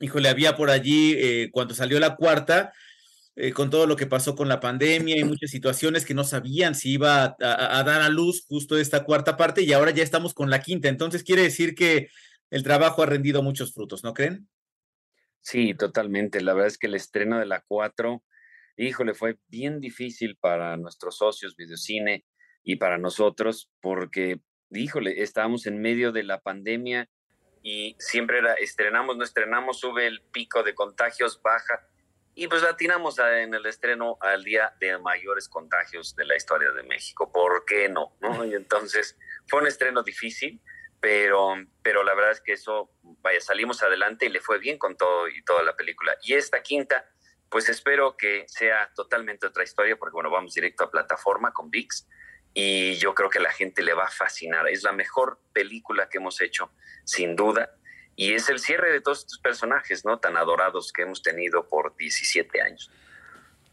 híjole, 0.00 0.28
había 0.28 0.56
por 0.56 0.70
allí, 0.70 1.14
eh, 1.16 1.50
cuando 1.52 1.74
salió 1.74 2.00
la 2.00 2.16
cuarta, 2.16 2.72
eh, 3.36 3.52
con 3.52 3.68
todo 3.68 3.88
lo 3.88 3.96
que 3.96 4.06
pasó 4.06 4.36
con 4.36 4.48
la 4.48 4.60
pandemia 4.60 5.18
y 5.18 5.24
muchas 5.24 5.50
situaciones 5.50 6.04
que 6.04 6.14
no 6.14 6.24
sabían 6.24 6.74
si 6.74 6.92
iba 6.92 7.36
a, 7.40 7.82
dar 7.82 8.02
a 8.02 8.08
luz 8.08 8.44
justo 8.46 8.78
esta 8.78 9.04
cuarta 9.04 9.36
parte 9.36 9.62
y 9.62 9.72
ahora 9.72 9.90
ya 9.90 10.04
estamos 10.04 10.34
con 10.34 10.50
la 10.50 10.60
quinta. 10.60 10.88
Entonces 10.88 11.24
quiere 11.24 11.42
decir 11.42 11.74
que 11.74 12.08
el 12.50 12.62
trabajo 12.62 13.02
ha 13.02 13.06
rendido 13.06 13.42
muchos 13.42 13.74
frutos, 13.74 14.04
¿no 14.04 14.14
creen? 14.14 14.48
Sí, 15.40 15.74
totalmente. 15.74 16.40
La 16.40 16.54
verdad 16.54 16.68
es 16.68 16.78
que 16.78 16.86
el 16.86 16.94
estreno 16.94 17.38
de 17.38 17.46
la 17.46 17.62
cuatro, 17.66 18.22
híjole, 18.76 19.14
fue 19.14 19.36
bien 19.48 19.80
difícil 19.80 20.36
para 20.36 20.76
nuestros 20.76 21.16
socios 21.16 21.56
Videocine 21.56 22.24
y 22.62 22.76
para 22.76 22.98
nosotros 22.98 23.68
porque 23.80 24.40
híjole, 24.80 25.22
estábamos 25.22 25.66
en 25.66 25.80
medio 25.80 26.12
de 26.12 26.22
la 26.22 26.40
pandemia 26.40 27.08
y 27.62 27.96
siempre 27.98 28.38
era, 28.38 28.54
estrenamos, 28.54 29.16
no 29.16 29.24
estrenamos, 29.24 29.80
sube 29.80 30.06
el 30.06 30.20
pico 30.20 30.62
de 30.62 30.74
contagios, 30.74 31.40
baja, 31.42 31.88
y 32.34 32.48
pues 32.48 32.62
latinamos 32.62 33.18
en 33.20 33.54
el 33.54 33.64
estreno 33.66 34.18
al 34.20 34.42
día 34.42 34.74
de 34.80 34.98
mayores 34.98 35.48
contagios 35.48 36.16
de 36.16 36.24
la 36.24 36.36
historia 36.36 36.72
de 36.72 36.82
México. 36.82 37.30
¿Por 37.30 37.64
qué 37.64 37.88
no? 37.88 38.16
¿no? 38.20 38.44
Y 38.44 38.54
entonces 38.54 39.16
fue 39.46 39.60
un 39.60 39.68
estreno 39.68 40.02
difícil, 40.02 40.60
pero, 41.00 41.54
pero 41.82 42.02
la 42.02 42.14
verdad 42.14 42.32
es 42.32 42.40
que 42.40 42.54
eso, 42.54 42.90
vaya, 43.02 43.40
salimos 43.40 43.82
adelante 43.84 44.26
y 44.26 44.30
le 44.30 44.40
fue 44.40 44.58
bien 44.58 44.78
con 44.78 44.96
todo 44.96 45.28
y 45.28 45.44
toda 45.44 45.62
la 45.62 45.76
película. 45.76 46.16
Y 46.22 46.34
esta 46.34 46.60
quinta, 46.60 47.08
pues 47.48 47.68
espero 47.68 48.16
que 48.16 48.44
sea 48.48 48.90
totalmente 48.96 49.46
otra 49.46 49.62
historia, 49.62 49.96
porque 49.96 50.14
bueno, 50.14 50.30
vamos 50.30 50.54
directo 50.54 50.82
a 50.82 50.90
plataforma 50.90 51.52
con 51.52 51.70
VIX 51.70 52.08
y 52.54 52.94
yo 52.94 53.14
creo 53.14 53.28
que 53.28 53.38
a 53.38 53.42
la 53.42 53.52
gente 53.52 53.82
le 53.82 53.92
va 53.92 54.04
a 54.04 54.10
fascinar. 54.10 54.68
Es 54.68 54.82
la 54.84 54.92
mejor 54.92 55.40
película 55.52 56.08
que 56.08 56.18
hemos 56.18 56.40
hecho, 56.40 56.70
sin 57.04 57.36
duda, 57.36 57.70
y 58.16 58.32
es 58.32 58.48
el 58.48 58.60
cierre 58.60 58.92
de 58.92 59.00
todos 59.00 59.20
estos 59.20 59.38
personajes, 59.38 60.04
¿no? 60.04 60.18
Tan 60.18 60.36
adorados 60.36 60.92
que 60.92 61.02
hemos 61.02 61.20
tenido 61.22 61.68
por 61.68 61.96
17 61.96 62.62
años. 62.62 62.90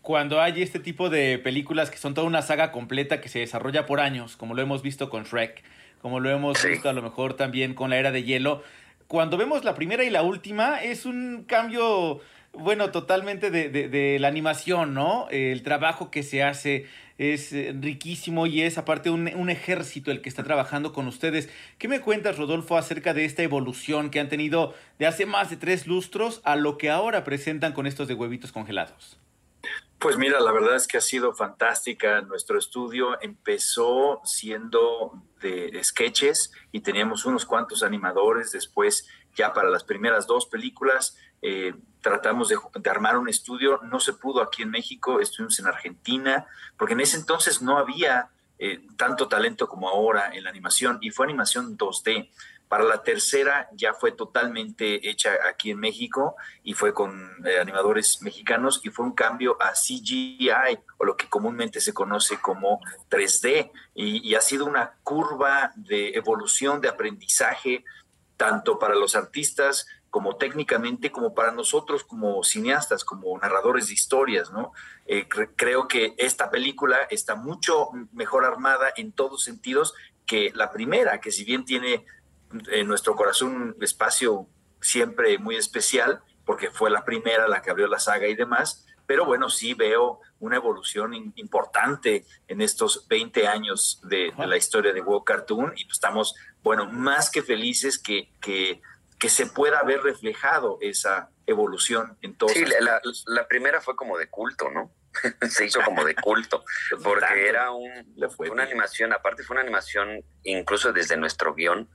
Cuando 0.01 0.41
hay 0.41 0.63
este 0.63 0.79
tipo 0.79 1.11
de 1.11 1.37
películas 1.37 1.91
que 1.91 1.97
son 1.97 2.15
toda 2.15 2.25
una 2.25 2.41
saga 2.41 2.71
completa 2.71 3.21
que 3.21 3.29
se 3.29 3.37
desarrolla 3.37 3.85
por 3.85 3.99
años, 3.99 4.35
como 4.35 4.55
lo 4.55 4.63
hemos 4.63 4.81
visto 4.81 5.11
con 5.11 5.25
Shrek, 5.25 5.63
como 6.01 6.19
lo 6.19 6.31
hemos 6.31 6.63
visto 6.63 6.89
a 6.89 6.93
lo 6.93 7.03
mejor 7.03 7.35
también 7.35 7.75
con 7.75 7.91
la 7.91 7.97
Era 7.97 8.11
de 8.11 8.23
Hielo, 8.23 8.63
cuando 9.05 9.37
vemos 9.37 9.63
la 9.63 9.75
primera 9.75 10.03
y 10.03 10.09
la 10.09 10.23
última 10.23 10.81
es 10.81 11.05
un 11.05 11.43
cambio, 11.43 12.21
bueno, 12.53 12.91
totalmente 12.91 13.49
de, 13.49 13.69
de 13.69 14.19
la 14.19 14.27
animación, 14.27 14.93
¿no? 14.93 15.27
El 15.29 15.63
trabajo 15.63 16.11
que 16.11 16.23
se 16.23 16.43
hace, 16.43 16.87
es 17.21 17.53
eh, 17.53 17.75
riquísimo 17.79 18.47
y 18.47 18.63
es 18.63 18.79
aparte 18.79 19.11
un, 19.11 19.31
un, 19.35 19.51
ejército 19.51 20.09
el 20.09 20.21
que 20.23 20.29
está 20.29 20.43
trabajando 20.43 20.91
con 20.91 21.07
ustedes. 21.07 21.49
¿Qué 21.77 21.87
me 21.87 22.01
cuentas, 22.01 22.39
Rodolfo, 22.39 22.77
acerca 22.77 23.13
de 23.13 23.25
esta 23.25 23.43
evolución 23.43 24.09
que 24.09 24.19
han 24.19 24.27
tenido 24.27 24.73
de 24.97 25.05
hace 25.05 25.27
más 25.27 25.51
de 25.51 25.57
tres 25.57 25.85
lustros 25.85 26.41
a 26.43 26.55
lo 26.55 26.79
que 26.79 26.89
ahora 26.89 27.23
presentan 27.23 27.73
con 27.73 27.85
estos 27.85 28.07
de 28.07 28.15
huevitos 28.15 28.51
congelados? 28.51 29.19
Pues 29.99 30.17
mira, 30.17 30.39
la 30.39 30.51
verdad 30.51 30.75
es 30.75 30.87
que 30.87 30.97
ha 30.97 31.01
sido 31.01 31.35
fantástica. 31.35 32.21
Nuestro 32.21 32.57
estudio 32.57 33.21
empezó 33.21 34.19
siendo 34.23 35.21
de 35.41 35.79
sketches 35.83 36.51
y 36.71 36.79
teníamos 36.79 37.25
unos 37.25 37.45
cuantos 37.45 37.83
animadores. 37.83 38.51
Después, 38.51 39.07
ya 39.35 39.53
para 39.53 39.69
las 39.69 39.83
primeras 39.83 40.25
dos 40.25 40.47
películas, 40.47 41.19
eh, 41.43 41.75
tratamos 42.01 42.49
de, 42.49 42.89
armar 42.89 43.17
un 43.17 43.29
estudio, 43.29 43.79
no 43.83 43.99
se 43.99 44.13
pudo 44.13 44.41
aquí 44.41 44.63
en 44.63 44.71
México, 44.71 45.19
estuvimos 45.19 45.59
en 45.59 45.67
Argentina, 45.67 46.47
porque 46.77 46.93
en 46.93 47.01
ese 47.01 47.17
entonces 47.17 47.61
no 47.61 47.77
había 47.77 48.29
eh, 48.59 48.85
tanto 48.97 49.27
talento 49.27 49.67
como 49.67 49.87
ahora 49.87 50.33
en 50.33 50.43
la 50.43 50.49
animación 50.49 50.97
y 51.01 51.11
fue 51.11 51.25
animación 51.25 51.77
2D. 51.77 52.29
Para 52.67 52.85
la 52.85 53.03
tercera 53.03 53.67
ya 53.73 53.93
fue 53.93 54.13
totalmente 54.13 55.09
hecha 55.09 55.31
aquí 55.49 55.71
en 55.71 55.79
México 55.79 56.35
y 56.63 56.73
fue 56.73 56.93
con 56.93 57.29
eh, 57.45 57.59
animadores 57.59 58.21
mexicanos 58.21 58.79
y 58.83 58.89
fue 58.89 59.05
un 59.05 59.13
cambio 59.13 59.57
a 59.61 59.73
CGI 59.73 60.49
o 60.97 61.05
lo 61.05 61.17
que 61.17 61.27
comúnmente 61.27 61.81
se 61.81 61.93
conoce 61.93 62.39
como 62.39 62.79
3D 63.09 63.71
y, 63.93 64.27
y 64.27 64.35
ha 64.35 64.41
sido 64.41 64.65
una 64.65 64.93
curva 65.03 65.73
de 65.75 66.11
evolución, 66.11 66.79
de 66.79 66.87
aprendizaje, 66.87 67.83
tanto 68.37 68.79
para 68.79 68.95
los 68.95 69.15
artistas 69.15 69.85
como 70.11 70.35
técnicamente, 70.35 71.09
como 71.09 71.33
para 71.33 71.51
nosotros 71.51 72.03
como 72.03 72.43
cineastas, 72.43 73.05
como 73.05 73.39
narradores 73.39 73.87
de 73.87 73.93
historias, 73.93 74.51
¿no? 74.51 74.73
Eh, 75.07 75.27
creo 75.55 75.87
que 75.87 76.13
esta 76.17 76.51
película 76.51 76.97
está 77.09 77.35
mucho 77.35 77.89
mejor 78.11 78.43
armada 78.43 78.91
en 78.97 79.13
todos 79.13 79.43
sentidos 79.43 79.93
que 80.25 80.51
la 80.53 80.71
primera, 80.71 81.21
que 81.21 81.31
si 81.31 81.45
bien 81.45 81.63
tiene 81.63 82.05
en 82.71 82.87
nuestro 82.87 83.15
corazón 83.15 83.55
un 83.55 83.75
espacio 83.81 84.47
siempre 84.81 85.37
muy 85.37 85.55
especial, 85.55 86.21
porque 86.45 86.71
fue 86.71 86.89
la 86.89 87.05
primera 87.05 87.47
la 87.47 87.61
que 87.61 87.71
abrió 87.71 87.87
la 87.87 87.99
saga 87.99 88.27
y 88.27 88.35
demás, 88.35 88.85
pero 89.07 89.25
bueno, 89.25 89.49
sí 89.49 89.73
veo 89.73 90.19
una 90.39 90.57
evolución 90.57 91.13
importante 91.35 92.25
en 92.49 92.61
estos 92.61 93.07
20 93.07 93.47
años 93.47 94.01
de, 94.03 94.33
la 94.37 94.57
historia 94.57 94.91
de 94.91 95.01
World 95.01 95.23
Cartoon 95.23 95.73
y 95.75 95.85
pues 95.85 95.93
estamos, 95.93 96.35
bueno, 96.63 96.85
más 96.91 97.29
que 97.29 97.41
felices 97.41 97.97
que, 97.97 98.29
que 98.41 98.81
que 99.21 99.29
se 99.29 99.45
pueda 99.45 99.83
ver 99.83 100.01
reflejado 100.01 100.79
esa 100.81 101.29
evolución 101.45 102.17
en 102.23 102.35
todo. 102.35 102.49
Sí, 102.49 102.65
la, 103.27 103.47
primera 103.47 103.79
fue 103.79 103.95
como 103.95 104.17
de 104.17 104.27
culto, 104.27 104.71
¿no? 104.71 104.91
se 105.47 105.65
hizo 105.65 105.79
como 105.83 106.03
de 106.03 106.15
culto, 106.15 106.65
porque 107.03 107.47
era 107.47 107.69
un, 107.69 108.15
una 108.49 108.63
animación, 108.63 109.13
aparte 109.13 109.43
fue 109.43 109.53
una 109.53 109.61
animación, 109.61 110.23
incluso 110.41 110.91
desde 110.91 111.17
nuestro 111.17 111.53
guion, 111.53 111.87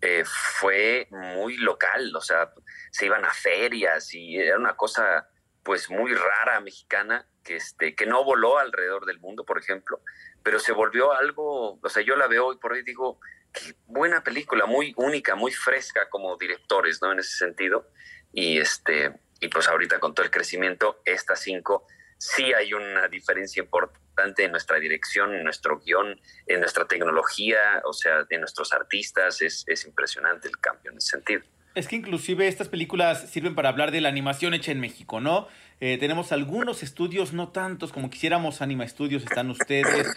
eh, 0.00 0.24
fue 0.26 1.06
muy 1.10 1.58
local, 1.58 2.10
o 2.16 2.20
sea, 2.20 2.52
se 2.90 3.06
iban 3.06 3.24
a 3.24 3.32
ferias 3.32 4.12
y 4.12 4.36
era 4.36 4.58
una 4.58 4.74
cosa 4.74 5.28
pues 5.62 5.88
muy 5.88 6.12
rara 6.12 6.58
mexicana 6.60 7.24
que, 7.44 7.56
este, 7.56 7.94
que 7.94 8.04
no 8.04 8.24
voló 8.24 8.58
alrededor 8.58 9.06
del 9.06 9.20
mundo, 9.20 9.44
por 9.44 9.60
ejemplo, 9.60 10.00
pero 10.42 10.58
se 10.58 10.72
volvió 10.72 11.12
algo, 11.12 11.78
o 11.80 11.88
sea, 11.88 12.02
yo 12.02 12.16
la 12.16 12.26
veo 12.26 12.46
hoy 12.46 12.56
por 12.56 12.72
hoy 12.72 12.82
digo, 12.82 13.20
qué 13.54 13.74
buena 13.86 14.22
película, 14.22 14.66
muy 14.66 14.92
única, 14.96 15.34
muy 15.34 15.52
fresca 15.52 16.08
como 16.10 16.36
directores, 16.36 17.00
¿no? 17.00 17.12
En 17.12 17.20
ese 17.20 17.36
sentido. 17.36 17.88
Y 18.32 18.58
este, 18.58 19.12
y 19.40 19.48
pues 19.48 19.68
ahorita 19.68 20.00
con 20.00 20.14
todo 20.14 20.24
el 20.26 20.30
crecimiento, 20.30 21.00
estas 21.04 21.40
cinco, 21.40 21.86
sí 22.18 22.52
hay 22.52 22.74
una 22.74 23.08
diferencia 23.08 23.62
importante 23.62 24.44
en 24.44 24.50
nuestra 24.50 24.78
dirección, 24.78 25.34
en 25.34 25.44
nuestro 25.44 25.78
guion, 25.78 26.20
en 26.46 26.60
nuestra 26.60 26.86
tecnología, 26.86 27.82
o 27.84 27.92
sea, 27.92 28.24
de 28.24 28.38
nuestros 28.38 28.72
artistas. 28.72 29.40
Es, 29.40 29.64
es 29.66 29.86
impresionante 29.86 30.48
el 30.48 30.58
cambio 30.58 30.90
en 30.90 30.98
ese 30.98 31.12
sentido. 31.12 31.42
Es 31.74 31.88
que 31.88 31.96
inclusive 31.96 32.46
estas 32.46 32.68
películas 32.68 33.30
sirven 33.30 33.54
para 33.54 33.68
hablar 33.68 33.90
de 33.90 34.00
la 34.00 34.08
animación 34.08 34.54
hecha 34.54 34.70
en 34.70 34.80
México, 34.80 35.20
¿no? 35.20 35.48
Eh, 35.80 35.98
tenemos 35.98 36.30
algunos 36.30 36.82
estudios, 36.84 37.32
no 37.32 37.48
tantos 37.48 37.92
como 37.92 38.10
quisiéramos, 38.10 38.62
Anima 38.62 38.84
Estudios, 38.84 39.24
están 39.24 39.50
ustedes. 39.50 40.16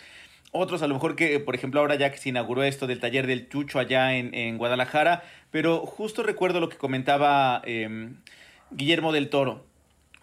Otros 0.52 0.82
a 0.82 0.88
lo 0.88 0.94
mejor 0.94 1.16
que, 1.16 1.40
por 1.40 1.56
ejemplo, 1.56 1.80
ahora 1.80 1.96
ya 1.96 2.12
que 2.12 2.18
se 2.18 2.30
inauguró 2.30 2.64
esto 2.64 2.88
del 2.88 3.00
taller 3.00 3.28
del 3.28 3.50
Chucho 3.50 3.80
allá 3.80 4.16
en, 4.16 4.58
Guadalajara, 4.58 5.24
pero 5.52 5.86
justo 5.86 6.24
recuerdo 6.24 6.60
lo 6.60 6.70
que 6.70 6.78
comentaba 6.78 7.62
em, 7.66 8.18
Guillermo 8.72 9.12
del 9.12 9.30
Toro 9.30 9.66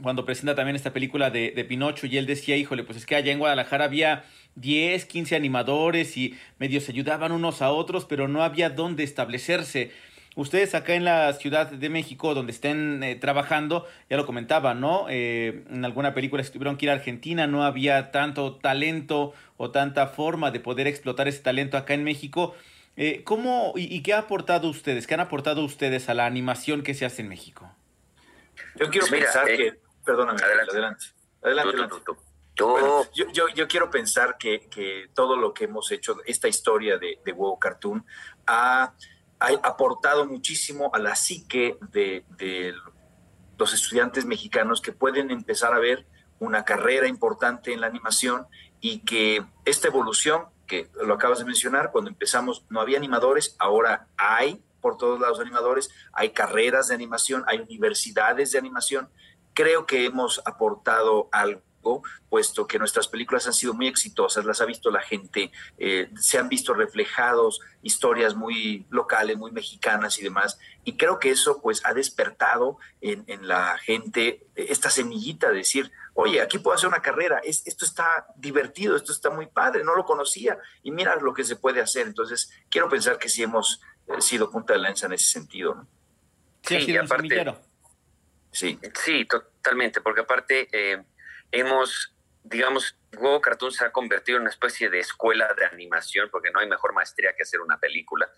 cuando 0.02 0.24
presenta 0.24 0.54
también 0.54 0.76
esta 0.76 0.92
película 0.92 1.30
de, 1.30 1.52
de, 1.52 1.64
Pinocho 1.64 2.06
y 2.06 2.16
él 2.16 2.26
decía, 2.26 2.56
híjole, 2.56 2.82
pues 2.82 2.98
es 2.98 3.06
que 3.06 3.14
allá 3.14 3.32
en 3.32 3.38
Guadalajara 3.38 3.84
había 3.84 4.24
10, 4.56 5.04
15 5.04 5.36
animadores 5.36 6.16
y 6.16 6.36
medios 6.58 6.84
se 6.84 6.92
ayudaban 6.92 7.32
unos 7.32 7.62
a 7.62 7.70
otros, 7.70 8.04
pero 8.04 8.26
no 8.26 8.42
había 8.42 8.70
dónde 8.70 9.04
establecerse. 9.04 9.92
Ustedes 10.36 10.74
acá 10.74 10.94
en 10.94 11.04
la 11.04 11.32
Ciudad 11.34 11.70
de 11.70 11.88
México, 11.88 12.34
donde 12.34 12.50
estén 12.50 13.02
eh, 13.04 13.14
trabajando, 13.14 13.86
ya 14.10 14.16
lo 14.16 14.26
comentaba, 14.26 14.74
¿no? 14.74 15.06
Eh, 15.08 15.64
en 15.70 15.84
alguna 15.84 16.12
película 16.12 16.42
si 16.42 16.50
tuvieron 16.50 16.76
que 16.76 16.86
ir 16.86 16.90
a 16.90 16.94
Argentina, 16.94 17.46
no 17.46 17.62
había 17.62 18.10
tanto 18.10 18.56
talento 18.56 19.32
o 19.56 19.70
tanta 19.70 20.08
forma 20.08 20.50
de 20.50 20.58
poder 20.58 20.88
explotar 20.88 21.28
ese 21.28 21.40
talento 21.40 21.76
acá 21.76 21.94
en 21.94 22.02
México. 22.02 22.56
Eh, 22.96 23.22
¿Cómo 23.22 23.74
y, 23.76 24.02
qué 24.02 24.12
ha 24.12 24.18
aportado 24.18 24.68
ustedes? 24.68 25.06
¿Qué 25.06 25.14
han 25.14 25.20
aportado 25.20 25.64
ustedes 25.64 26.08
a 26.08 26.14
la 26.14 26.26
animación 26.26 26.82
que 26.82 26.94
se 26.94 27.04
hace 27.04 27.22
en 27.22 27.28
México? 27.28 27.70
Yo 28.76 28.88
quiero 28.90 29.06
pensar 29.06 29.46
que... 29.46 29.78
Perdóname, 30.04 30.40
adelante. 30.42 31.06
Adelante. 31.42 31.76
yo, 32.56 33.06
yo, 33.14 33.48
yo, 33.54 33.68
quiero 33.68 33.90
pensar 33.90 34.36
que, 34.38 34.68
que, 34.68 35.08
todo 35.14 35.36
lo 35.36 35.54
que 35.54 35.64
hemos 35.64 35.90
hecho, 35.92 36.16
esta 36.26 36.46
historia 36.46 36.98
de, 36.98 37.18
de 37.24 37.34
Cartoon, 37.60 38.04
ha 38.46 38.92
ha 39.44 39.68
aportado 39.68 40.26
muchísimo 40.26 40.90
a 40.94 40.98
la 40.98 41.14
psique 41.16 41.76
de, 41.92 42.24
de 42.36 42.74
los 43.58 43.72
estudiantes 43.72 44.24
mexicanos 44.24 44.80
que 44.80 44.92
pueden 44.92 45.30
empezar 45.30 45.74
a 45.74 45.78
ver 45.78 46.06
una 46.38 46.64
carrera 46.64 47.06
importante 47.06 47.72
en 47.72 47.80
la 47.80 47.86
animación 47.86 48.46
y 48.80 49.00
que 49.00 49.44
esta 49.64 49.88
evolución, 49.88 50.46
que 50.66 50.90
lo 51.02 51.14
acabas 51.14 51.38
de 51.38 51.44
mencionar, 51.44 51.90
cuando 51.90 52.10
empezamos 52.10 52.64
no 52.68 52.80
había 52.80 52.98
animadores, 52.98 53.56
ahora 53.58 54.08
hay 54.16 54.62
por 54.80 54.98
todos 54.98 55.18
lados 55.18 55.40
animadores, 55.40 55.88
hay 56.12 56.30
carreras 56.30 56.88
de 56.88 56.94
animación, 56.94 57.44
hay 57.46 57.60
universidades 57.60 58.52
de 58.52 58.58
animación. 58.58 59.08
Creo 59.54 59.86
que 59.86 60.04
hemos 60.04 60.42
aportado 60.44 61.30
algo 61.32 61.62
puesto 62.28 62.66
que 62.66 62.78
nuestras 62.78 63.08
películas 63.08 63.46
han 63.46 63.54
sido 63.54 63.74
muy 63.74 63.86
exitosas, 63.86 64.44
las 64.44 64.60
ha 64.60 64.64
visto 64.64 64.90
la 64.90 65.02
gente, 65.02 65.52
eh, 65.78 66.10
se 66.18 66.38
han 66.38 66.48
visto 66.48 66.74
reflejados 66.74 67.60
historias 67.82 68.34
muy 68.34 68.86
locales, 68.90 69.36
muy 69.36 69.52
mexicanas 69.52 70.18
y 70.18 70.24
demás. 70.24 70.58
Y 70.84 70.96
creo 70.96 71.18
que 71.18 71.30
eso 71.30 71.60
pues 71.60 71.84
ha 71.84 71.94
despertado 71.94 72.78
en, 73.00 73.24
la 73.46 73.78
gente 73.78 74.46
esta 74.54 74.90
semillita 74.90 75.50
de 75.50 75.58
decir, 75.58 75.92
oye, 76.14 76.40
aquí 76.40 76.58
puedo 76.58 76.74
hacer 76.74 76.88
una 76.88 77.02
carrera, 77.02 77.40
esto 77.44 77.84
está 77.84 78.26
divertido, 78.36 78.96
esto 78.96 79.12
está 79.12 79.30
muy 79.30 79.46
padre, 79.46 79.84
no 79.84 79.94
lo 79.94 80.04
conocía 80.04 80.58
y 80.82 80.90
mira 80.90 81.16
lo 81.16 81.34
que 81.34 81.44
se 81.44 81.56
puede 81.56 81.80
hacer. 81.80 82.06
Entonces, 82.06 82.50
quiero 82.70 82.88
pensar 82.88 83.18
que 83.18 83.28
sí 83.28 83.42
hemos 83.42 83.80
eh, 84.08 84.20
sido 84.20 84.50
punta 84.50 84.72
de 84.72 84.80
lanza 84.80 85.06
en 85.06 85.12
ese 85.12 85.26
sentido. 85.26 85.74
¿no? 85.74 85.88
Sí, 86.62 86.96
aparte... 86.96 87.54
Sí. 88.50 88.78
sí, 89.04 89.24
totalmente, 89.26 90.00
porque 90.00 90.20
aparte... 90.20 90.68
Eh, 90.72 91.04
hemos, 91.54 92.14
digamos, 92.42 92.98
Huevo 93.16 93.40
Cartoon 93.40 93.72
se 93.72 93.84
ha 93.84 93.92
convertido 93.92 94.36
en 94.36 94.42
una 94.42 94.50
especie 94.50 94.90
de 94.90 94.98
escuela 94.98 95.54
de 95.54 95.64
animación, 95.64 96.28
porque 96.30 96.50
no 96.50 96.60
hay 96.60 96.68
mejor 96.68 96.92
maestría 96.92 97.34
que 97.34 97.44
hacer 97.44 97.60
una 97.60 97.78
película, 97.78 98.28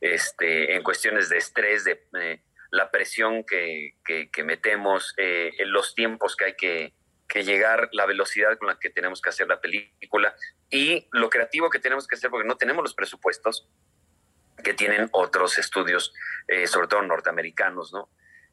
este, 0.00 0.74
en 0.74 0.82
cuestiones 0.82 1.28
de 1.28 1.38
estrés, 1.38 1.84
de 1.84 2.06
eh, 2.18 2.42
la 2.70 2.90
presión 2.90 3.44
que, 3.44 3.96
que, 4.04 4.44
metemos, 4.44 5.14
eh, 5.16 5.52
en 5.58 5.72
los 5.72 5.94
tiempos 5.94 6.36
que 6.36 6.44
hay 6.44 6.54
que, 6.54 6.94
que 7.28 7.42
llegar, 7.42 7.88
la 7.92 8.06
velocidad 8.06 8.56
con 8.56 8.68
la 8.68 8.78
que 8.78 8.90
tenemos 8.90 9.20
que 9.20 9.30
hacer 9.30 9.48
la 9.48 9.60
película 9.60 10.34
y 10.70 11.08
lo 11.12 11.28
creativo 11.28 11.68
que 11.70 11.80
tenemos 11.80 12.06
que 12.06 12.14
hacer, 12.14 12.30
porque 12.30 12.46
no 12.46 12.56
tenemos 12.56 12.82
los 12.82 12.94
presupuestos 12.94 13.68
que 14.62 14.74
tienen 14.74 15.08
otros 15.12 15.58
estudios, 15.58 16.12
eh, 16.46 16.66
sobre 16.66 16.86
todo 16.86 17.02
norteamericanos, 17.02 17.92
¿no? 17.92 18.08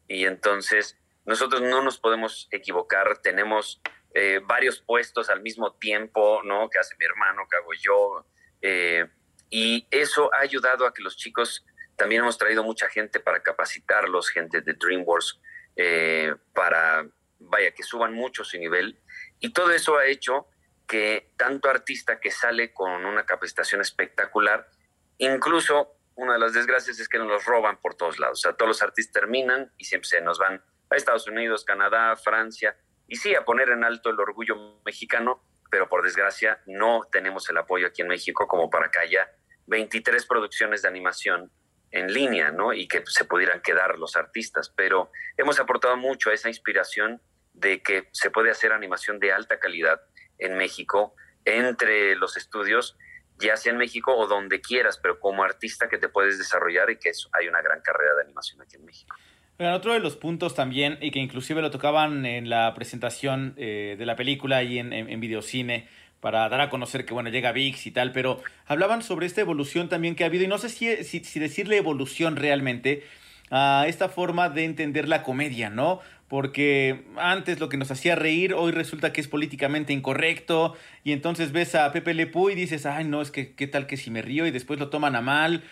Y 0.08 0.26
entonces 0.26 0.98
nosotros 1.26 1.62
no 1.62 1.82
nos 1.82 2.00
podemos 2.00 2.48
equivocar, 2.52 3.18
tenemos 3.18 3.82
eh, 4.14 4.42
varios 4.44 4.80
puestos 4.80 5.30
al 5.30 5.42
mismo 5.42 5.74
tiempo, 5.74 6.42
¿no? 6.44 6.70
Que 6.70 6.80
hace 6.80 6.96
mi 7.00 7.06
hermano, 7.06 7.48
que 7.50 7.58
hago 7.58 7.74
yo. 7.74 8.26
Eh, 8.62 9.06
y 9.50 9.88
eso 9.92 10.34
ha 10.34 10.40
ayudado 10.40 10.86
a 10.86 10.94
que 10.94 11.02
los 11.02 11.18
chicos, 11.18 11.66
también 11.96 12.22
hemos 12.22 12.38
traído 12.38 12.64
mucha 12.64 12.90
gente 12.90 13.20
para 13.20 13.42
capacitarlos, 13.42 14.30
gente 14.30 14.62
de 14.62 14.74
DreamWorks, 14.74 15.40
eh, 15.76 16.36
para, 16.54 17.08
vaya, 17.40 17.72
que 17.72 17.84
suban 17.84 18.14
mucho 18.14 18.44
su 18.44 18.58
nivel. 18.58 19.00
Y 19.40 19.54
todo 19.54 19.72
eso 19.72 19.98
ha 19.98 20.06
hecho 20.06 20.48
que 20.88 21.32
tanto 21.38 21.70
artista 21.70 22.20
que 22.20 22.32
sale 22.32 22.74
con 22.74 23.06
una 23.06 23.26
capacitación 23.26 23.82
espectacular, 23.82 24.70
incluso 25.18 25.98
una 26.16 26.34
de 26.34 26.40
las 26.40 26.54
desgracias 26.54 27.00
es 27.00 27.08
que 27.08 27.20
nos 27.20 27.28
los 27.28 27.46
roban 27.46 27.78
por 27.78 27.96
todos 27.96 28.20
lados. 28.20 28.40
O 28.40 28.42
sea, 28.42 28.54
todos 28.54 28.70
los 28.70 28.82
artistas 28.82 29.14
terminan 29.14 29.72
y 29.78 29.86
siempre 29.86 30.10
se 30.10 30.22
nos 30.22 30.40
van 30.40 30.64
a 30.90 30.96
Estados 30.96 31.28
Unidos, 31.28 31.64
Canadá, 31.64 32.16
Francia, 32.16 32.76
y 33.08 33.16
sí, 33.16 33.34
a 33.36 33.46
poner 33.46 33.70
en 33.70 33.84
alto 33.84 34.10
el 34.10 34.20
orgullo 34.20 34.82
mexicano, 34.86 35.44
pero 35.72 35.88
por 35.88 36.04
desgracia 36.04 36.62
no 36.66 37.08
tenemos 37.12 37.50
el 37.50 37.58
apoyo 37.58 37.88
aquí 37.88 38.02
en 38.02 38.10
México 38.10 38.48
como 38.48 38.70
para 38.70 38.92
que 38.92 39.00
haya 39.00 39.32
23 39.68 40.26
producciones 40.26 40.82
de 40.82 40.90
animación 40.90 41.52
en 41.92 42.14
línea, 42.14 42.52
¿no? 42.52 42.74
Y 42.74 42.88
que 42.88 43.04
se 43.06 43.26
pudieran 43.26 43.62
quedar 43.62 43.98
los 43.98 44.16
artistas, 44.16 44.70
pero 44.76 45.12
hemos 45.38 45.60
aportado 45.60 45.96
mucho 45.96 46.30
a 46.30 46.34
esa 46.34 46.50
inspiración 46.50 47.22
de 47.54 47.82
que 47.82 48.10
se 48.12 48.30
puede 48.30 48.52
hacer 48.52 48.72
animación 48.72 49.20
de 49.20 49.32
alta 49.32 49.60
calidad 49.60 50.02
en 50.38 50.58
México, 50.58 51.16
entre 51.46 52.16
los 52.16 52.36
estudios, 52.36 52.98
ya 53.40 53.56
sea 53.56 53.72
en 53.72 53.78
México 53.78 54.16
o 54.16 54.28
donde 54.28 54.62
quieras, 54.62 54.98
pero 54.98 55.20
como 55.20 55.44
artista 55.44 55.88
que 55.88 55.98
te 55.98 56.10
puedes 56.10 56.38
desarrollar 56.38 56.90
y 56.90 56.98
que 56.98 57.12
hay 57.34 57.48
una 57.48 57.62
gran 57.62 57.82
carrera 57.82 58.16
de 58.16 58.24
animación 58.24 58.62
aquí 58.62 58.76
en 58.76 58.86
México 58.86 59.16
otro 59.60 59.94
de 59.94 60.00
los 60.00 60.16
puntos 60.16 60.54
también, 60.54 60.98
y 61.02 61.12
que 61.12 61.20
inclusive 61.20 61.62
lo 61.62 61.72
tocaban 61.72 62.26
en 62.26 62.50
la 62.50 62.74
presentación 62.76 63.56
eh, 63.58 63.96
de 63.98 64.06
la 64.06 64.16
película 64.16 64.64
y 64.64 64.78
en, 64.78 64.94
en, 64.94 65.20
videocine, 65.20 65.88
para 66.20 66.48
dar 66.50 66.62
a 66.62 66.70
conocer 66.70 67.06
que, 67.06 67.14
bueno, 67.14 67.30
llega 67.30 67.52
VIX 67.52 67.88
y 67.88 67.92
tal, 67.92 68.12
pero 68.12 68.42
hablaban 68.66 69.02
sobre 69.02 69.26
esta 69.26 69.42
evolución 69.42 69.90
también 69.90 70.16
que 70.16 70.24
ha 70.24 70.28
habido, 70.28 70.44
y 70.44 70.48
no 70.48 70.58
sé 70.58 70.70
si, 70.70 71.04
si, 71.04 71.40
decirle 71.40 71.78
evolución 71.78 72.36
realmente, 72.36 73.04
a 73.50 73.86
esta 73.88 74.10
forma 74.10 74.50
de 74.50 74.66
entender 74.66 75.08
la 75.08 75.24
comedia, 75.24 75.70
¿no? 75.70 76.02
Porque 76.28 77.06
antes 77.16 77.60
lo 77.60 77.70
que 77.70 77.78
nos 77.78 77.90
hacía 77.90 78.16
reír, 78.16 78.54
hoy 78.54 78.72
resulta 78.72 79.14
que 79.14 79.22
es 79.22 79.28
políticamente 79.28 79.94
incorrecto, 79.94 80.76
y 81.04 81.14
entonces 81.14 81.52
ves 81.52 81.74
a 81.74 81.92
Pepe 81.92 82.14
Le 82.14 82.30
y 82.52 82.56
dices, 82.56 82.86
ay, 82.86 83.06
no, 83.06 83.22
es 83.22 83.32
que 83.32 83.54
qué 83.54 83.66
tal 83.68 83.88
que 83.88 83.98
si 83.98 84.12
me 84.12 84.22
río, 84.22 84.46
y 84.46 84.52
después 84.52 84.80
lo 84.80 84.90
toman 84.90 85.16
a 85.16 85.22
mal 85.22 85.64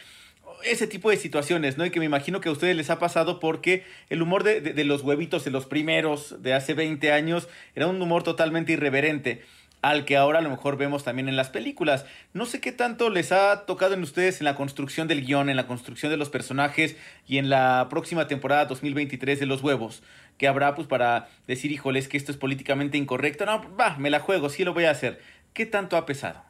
ese 0.65 0.87
tipo 0.87 1.09
de 1.09 1.17
situaciones, 1.17 1.77
¿no? 1.77 1.85
Y 1.85 1.91
que 1.91 1.99
me 1.99 2.05
imagino 2.05 2.41
que 2.41 2.49
a 2.49 2.51
ustedes 2.51 2.75
les 2.75 2.89
ha 2.89 2.99
pasado 2.99 3.39
porque 3.39 3.83
el 4.09 4.21
humor 4.21 4.43
de, 4.43 4.83
los 4.83 5.01
huevitos 5.01 5.43
de 5.45 5.51
los 5.51 5.65
primeros 5.65 6.41
de 6.41 6.53
hace 6.53 6.73
20 6.73 7.11
años 7.11 7.47
era 7.75 7.87
un 7.87 8.01
humor 8.01 8.23
totalmente 8.23 8.73
irreverente 8.73 9.43
al 9.81 10.03
que 10.03 10.17
ahora 10.17 10.39
a 10.39 10.41
lo 10.41 10.49
mejor 10.49 10.77
vemos 10.77 11.03
también 11.03 11.29
en 11.29 11.35
las 11.35 11.49
películas. 11.49 12.07
No 12.33 12.47
sé 12.47 12.59
qué 12.59 12.71
tanto 12.71 13.11
les 13.11 13.31
ha 13.31 13.65
tocado 13.67 13.93
en 13.93 14.01
ustedes 14.01 14.41
en 14.41 14.45
la 14.45 14.55
construcción 14.55 15.07
del 15.07 15.23
guion, 15.23 15.47
en 15.47 15.57
la 15.57 15.67
construcción 15.67 16.11
de 16.11 16.17
los 16.17 16.29
personajes 16.29 16.95
y 17.27 17.37
en 17.37 17.51
la 17.51 17.85
próxima 17.87 18.27
temporada 18.27 18.65
2023 18.65 19.39
de 19.39 19.45
Los 19.45 19.61
Huevos, 19.61 20.01
que 20.39 20.47
habrá 20.47 20.73
pues 20.73 20.87
para 20.87 21.29
decir, 21.45 21.71
híjoles, 21.71 22.07
que 22.07 22.17
esto 22.17 22.31
es 22.31 22.37
políticamente 22.37 22.97
incorrecto. 22.97 23.45
No, 23.45 23.75
va, 23.75 23.95
me 23.99 24.09
la 24.09 24.19
juego, 24.19 24.49
sí 24.49 24.63
lo 24.63 24.73
voy 24.73 24.85
a 24.85 24.91
hacer. 24.91 25.21
¿Qué 25.53 25.67
tanto 25.67 25.97
ha 25.97 26.07
pesado? 26.07 26.44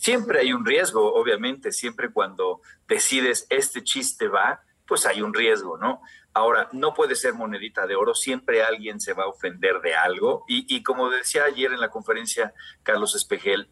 Siempre 0.00 0.40
hay 0.40 0.54
un 0.54 0.64
riesgo, 0.64 1.12
obviamente, 1.12 1.72
siempre 1.72 2.10
cuando 2.10 2.62
decides 2.88 3.46
este 3.50 3.84
chiste 3.84 4.28
va, 4.28 4.62
pues 4.86 5.04
hay 5.04 5.20
un 5.20 5.34
riesgo, 5.34 5.76
¿no? 5.76 6.00
Ahora, 6.32 6.70
no 6.72 6.94
puede 6.94 7.14
ser 7.14 7.34
monedita 7.34 7.86
de 7.86 7.96
oro, 7.96 8.14
siempre 8.14 8.62
alguien 8.62 8.98
se 8.98 9.12
va 9.12 9.24
a 9.24 9.28
ofender 9.28 9.82
de 9.82 9.94
algo. 9.94 10.46
Y, 10.48 10.82
como 10.84 11.10
decía 11.10 11.44
ayer 11.44 11.74
en 11.74 11.80
la 11.80 11.90
conferencia 11.90 12.54
Carlos 12.82 13.14
Espejel, 13.14 13.68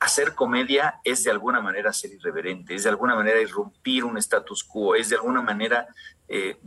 hacer 0.00 0.34
comedia 0.34 1.00
es 1.04 1.22
de 1.22 1.30
alguna 1.30 1.60
manera 1.60 1.92
ser 1.92 2.10
irreverente, 2.10 2.74
es 2.74 2.82
de 2.82 2.90
alguna 2.90 3.14
manera 3.14 3.40
irrumpir 3.40 4.04
un 4.04 4.18
status 4.18 4.64
quo, 4.64 4.96
es 4.96 5.10
de 5.10 5.16
alguna 5.16 5.42
manera 5.42 5.86
eh, 6.28 6.58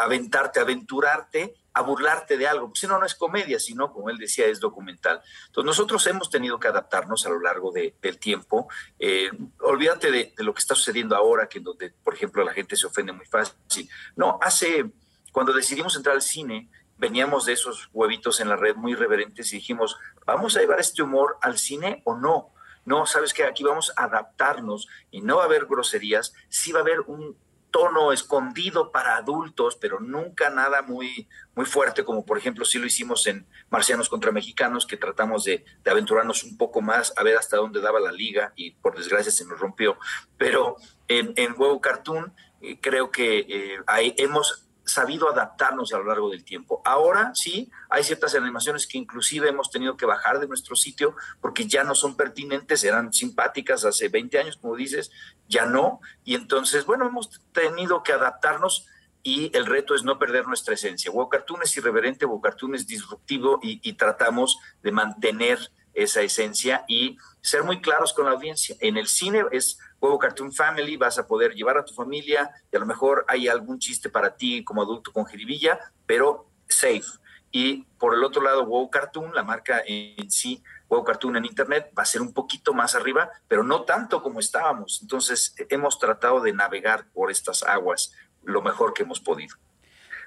aventarte, 0.00 0.60
aventurarte 0.60 1.54
a 1.78 1.82
burlarte 1.82 2.36
de 2.36 2.48
algo. 2.48 2.72
Si 2.74 2.88
no, 2.88 2.98
no 2.98 3.06
es 3.06 3.14
comedia, 3.14 3.60
sino, 3.60 3.92
como 3.92 4.10
él 4.10 4.18
decía, 4.18 4.46
es 4.46 4.58
documental. 4.58 5.22
Entonces, 5.46 5.66
nosotros 5.66 6.04
hemos 6.08 6.28
tenido 6.28 6.58
que 6.58 6.66
adaptarnos 6.66 7.24
a 7.24 7.30
lo 7.30 7.38
largo 7.38 7.72
del 7.72 8.18
tiempo. 8.18 8.68
Eh, 8.98 9.30
olvídate 9.60 10.10
de, 10.10 10.34
lo 10.38 10.52
que 10.52 10.58
está 10.58 10.74
sucediendo 10.74 11.14
ahora, 11.14 11.48
que 11.48 11.60
donde, 11.60 11.90
por 11.90 12.14
ejemplo, 12.14 12.42
la 12.44 12.52
gente 12.52 12.74
se 12.74 12.88
ofende 12.88 13.12
muy 13.12 13.26
fácil. 13.26 13.88
No, 14.16 14.40
hace, 14.42 14.90
cuando 15.30 15.52
decidimos 15.52 15.94
entrar 15.94 16.16
al 16.16 16.22
cine, 16.22 16.68
veníamos 16.96 17.46
de 17.46 17.52
esos 17.52 17.88
huevitos 17.92 18.40
en 18.40 18.48
la 18.48 18.56
red 18.56 18.74
muy 18.74 18.96
reverentes 18.96 19.52
y 19.52 19.56
dijimos, 19.56 19.96
¿vamos 20.26 20.56
a 20.56 20.60
llevar 20.60 20.80
este 20.80 21.02
humor 21.02 21.38
al 21.40 21.58
cine 21.58 22.02
o 22.04 22.16
no? 22.16 22.50
No, 22.84 23.06
sabes 23.06 23.32
que 23.32 23.44
aquí 23.44 23.62
vamos 23.62 23.92
a 23.96 24.04
adaptarnos 24.04 24.88
y 25.12 25.20
no 25.20 25.36
va 25.36 25.42
a 25.42 25.46
haber 25.46 25.66
groserías, 25.66 26.34
sí 26.48 26.72
va 26.72 26.80
a 26.80 26.82
haber 26.82 27.00
un, 27.02 27.36
tono 27.70 28.12
escondido 28.12 28.90
para 28.92 29.16
adultos, 29.16 29.76
pero 29.76 30.00
nunca 30.00 30.50
nada 30.50 30.82
muy, 30.82 31.28
muy 31.54 31.66
fuerte, 31.66 32.04
como 32.04 32.24
por 32.24 32.38
ejemplo 32.38 32.64
si 32.64 32.78
lo 32.78 32.86
hicimos 32.86 33.26
en 33.26 33.46
Marcianos 33.70 34.08
contra 34.08 34.32
Mexicanos, 34.32 34.86
que 34.86 34.96
tratamos 34.96 35.44
de, 35.44 35.64
aventurarnos 35.84 36.44
un 36.44 36.56
poco 36.56 36.80
más, 36.80 37.12
a 37.16 37.22
ver 37.22 37.36
hasta 37.36 37.56
dónde 37.56 37.80
daba 37.80 38.00
la 38.00 38.12
liga 38.12 38.52
y 38.56 38.72
por 38.72 38.96
desgracia 38.96 39.32
se 39.32 39.44
nos 39.44 39.58
rompió. 39.58 39.98
Pero 40.36 40.76
en, 41.08 41.32
en 41.36 41.54
Huevo 41.56 41.80
Cartoon 41.80 42.34
eh, 42.60 42.78
creo 42.80 43.10
que 43.10 43.38
eh, 43.48 43.78
ahí 43.86 44.14
hemos 44.18 44.67
sabido 44.88 45.28
adaptarnos 45.28 45.92
a 45.92 45.98
lo 45.98 46.04
largo 46.04 46.30
del 46.30 46.44
tiempo. 46.44 46.82
Ahora 46.84 47.32
sí, 47.34 47.70
hay 47.90 48.02
ciertas 48.02 48.34
animaciones 48.34 48.86
que 48.86 48.98
inclusive 48.98 49.48
hemos 49.48 49.70
tenido 49.70 49.96
que 49.96 50.06
bajar 50.06 50.40
de 50.40 50.48
nuestro 50.48 50.74
sitio 50.74 51.14
porque 51.40 51.66
ya 51.66 51.84
no 51.84 51.94
son 51.94 52.16
pertinentes, 52.16 52.82
eran 52.84 53.12
simpáticas 53.12 53.84
hace 53.84 54.08
20 54.08 54.38
años, 54.38 54.56
como 54.56 54.76
dices, 54.76 55.10
ya 55.48 55.66
no. 55.66 56.00
Y 56.24 56.34
entonces, 56.34 56.86
bueno, 56.86 57.06
hemos 57.06 57.42
tenido 57.52 58.02
que 58.02 58.12
adaptarnos 58.12 58.86
y 59.22 59.54
el 59.56 59.66
reto 59.66 59.94
es 59.94 60.02
no 60.04 60.18
perder 60.18 60.46
nuestra 60.46 60.74
esencia. 60.74 61.10
Wow 61.10 61.28
Cartoon 61.28 61.62
es 61.62 61.76
irreverente, 61.76 62.24
Wow 62.24 62.40
Cartoon 62.40 62.74
es 62.74 62.86
disruptivo 62.86 63.60
y, 63.62 63.80
y 63.82 63.92
tratamos 63.94 64.58
de 64.82 64.92
mantener 64.92 65.58
esa 65.94 66.22
esencia 66.22 66.84
y 66.86 67.18
ser 67.40 67.64
muy 67.64 67.80
claros 67.80 68.12
con 68.12 68.26
la 68.26 68.32
audiencia. 68.32 68.76
En 68.80 68.96
el 68.96 69.08
cine 69.08 69.44
es 69.50 69.78
Huevo 70.00 70.18
Cartoon 70.18 70.52
Family, 70.52 70.96
vas 70.96 71.18
a 71.18 71.26
poder 71.26 71.54
llevar 71.54 71.78
a 71.78 71.84
tu 71.84 71.92
familia 71.94 72.50
y 72.70 72.76
a 72.76 72.80
lo 72.80 72.86
mejor 72.86 73.24
hay 73.28 73.48
algún 73.48 73.78
chiste 73.78 74.10
para 74.10 74.36
ti 74.36 74.64
como 74.64 74.82
adulto 74.82 75.12
con 75.12 75.26
jiribilla, 75.26 75.78
pero 76.06 76.50
safe. 76.68 77.04
y 77.50 77.84
por 77.98 78.14
el 78.14 78.22
otro 78.22 78.42
lado, 78.42 78.66
Wow 78.66 78.90
Cartoon, 78.90 79.34
la 79.34 79.42
marca 79.42 79.82
en 79.86 80.30
sí, 80.30 80.62
Wow 80.88 81.02
Cartoon 81.02 81.36
en 81.36 81.46
Internet, 81.46 81.90
va 81.98 82.02
a 82.02 82.06
ser 82.06 82.20
un 82.20 82.32
poquito 82.34 82.74
más 82.74 82.94
arriba, 82.94 83.30
pero 83.48 83.62
no 83.62 83.84
tanto 83.84 84.22
como 84.22 84.38
estábamos. 84.38 85.00
Entonces, 85.00 85.54
hemos 85.70 85.98
tratado 85.98 86.40
de 86.40 86.52
navegar 86.52 87.10
por 87.12 87.30
estas 87.30 87.62
aguas 87.62 88.12
lo 88.42 88.62
mejor 88.62 88.92
que 88.92 89.02
hemos 89.02 89.20
podido. 89.20 89.56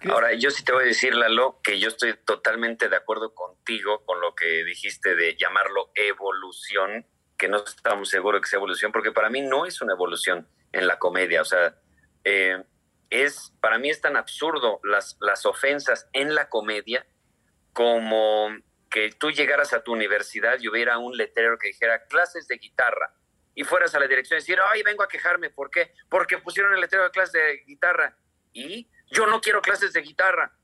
Ahora, 0.09 0.33
yo 0.33 0.49
sí 0.49 0.63
te 0.63 0.71
voy 0.71 0.83
a 0.83 0.87
decir, 0.87 1.13
Lalo, 1.13 1.59
que 1.61 1.79
yo 1.79 1.89
estoy 1.89 2.15
totalmente 2.25 2.89
de 2.89 2.95
acuerdo 2.95 3.35
contigo 3.35 4.03
con 4.03 4.19
lo 4.19 4.33
que 4.33 4.63
dijiste 4.63 5.15
de 5.15 5.35
llamarlo 5.37 5.91
evolución, 5.93 7.05
que 7.41 7.47
no 7.47 7.57
estamos 7.57 8.07
seguros 8.07 8.39
que 8.39 8.47
sea 8.47 8.57
evolución, 8.57 8.91
porque 8.91 9.11
para 9.11 9.31
mí 9.31 9.41
no 9.41 9.65
es 9.65 9.81
una 9.81 9.93
evolución 9.93 10.47
en 10.71 10.85
la 10.85 10.99
comedia. 10.99 11.41
O 11.41 11.45
sea, 11.45 11.75
eh, 12.23 12.63
es, 13.09 13.51
para 13.59 13.79
mí 13.79 13.89
es 13.89 13.99
tan 13.99 14.15
absurdo 14.15 14.79
las, 14.83 15.17
las 15.19 15.47
ofensas 15.47 16.07
en 16.13 16.35
la 16.35 16.49
comedia 16.49 17.03
como 17.73 18.55
que 18.91 19.09
tú 19.13 19.31
llegaras 19.31 19.73
a 19.73 19.81
tu 19.81 19.91
universidad 19.91 20.59
y 20.59 20.67
hubiera 20.67 20.99
un 20.99 21.17
letrero 21.17 21.57
que 21.57 21.69
dijera 21.69 22.05
clases 22.05 22.47
de 22.47 22.57
guitarra 22.57 23.11
y 23.55 23.63
fueras 23.63 23.95
a 23.95 23.99
la 23.99 24.05
dirección 24.05 24.37
y 24.37 24.41
decir, 24.41 24.59
ay, 24.71 24.83
vengo 24.83 25.01
a 25.01 25.07
quejarme, 25.07 25.49
¿por 25.49 25.71
qué? 25.71 25.95
Porque 26.09 26.37
pusieron 26.37 26.75
el 26.75 26.79
letrero 26.79 27.05
de 27.05 27.09
clases 27.09 27.33
de 27.33 27.63
guitarra 27.65 28.15
y 28.53 28.87
yo 29.07 29.25
no 29.25 29.41
quiero 29.41 29.63
clases 29.63 29.93
de 29.93 30.01
guitarra. 30.01 30.55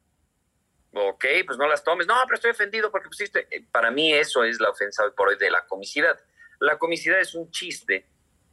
Ok, 0.93 1.25
pues 1.43 1.57
no 1.57 1.67
las 1.67 1.83
tomes. 1.83 2.05
No, 2.05 2.15
pero 2.25 2.35
estoy 2.35 2.51
ofendido 2.51 2.91
porque 2.91 3.09
pusiste. 3.09 3.47
Eh, 3.49 3.65
para 3.71 3.89
mí 3.89 4.13
eso 4.13 4.43
es 4.43 4.59
la 4.59 4.69
ofensa 4.69 5.03
hoy 5.03 5.11
por 5.17 5.29
hoy 5.29 5.37
de 5.37 5.49
la 5.49 5.65
comicidad. 5.65 6.19
La 6.59 6.77
comicidad 6.77 7.19
es 7.19 7.35
un 7.35 7.51
chiste 7.51 8.07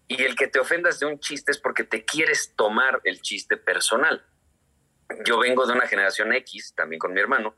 y 0.06 0.22
el 0.22 0.36
que 0.36 0.48
te 0.48 0.60
ofendas 0.60 1.00
de 1.00 1.06
un 1.06 1.18
chiste 1.18 1.50
es 1.50 1.58
porque 1.58 1.84
te 1.84 2.04
quieres 2.04 2.54
tomar 2.56 3.00
el 3.04 3.20
chiste 3.22 3.56
personal. 3.56 4.24
Yo 5.24 5.38
vengo 5.38 5.66
de 5.66 5.72
una 5.72 5.86
generación 5.86 6.32
X, 6.32 6.74
también 6.76 6.98
con 6.98 7.12
mi 7.12 7.20
hermano, 7.20 7.56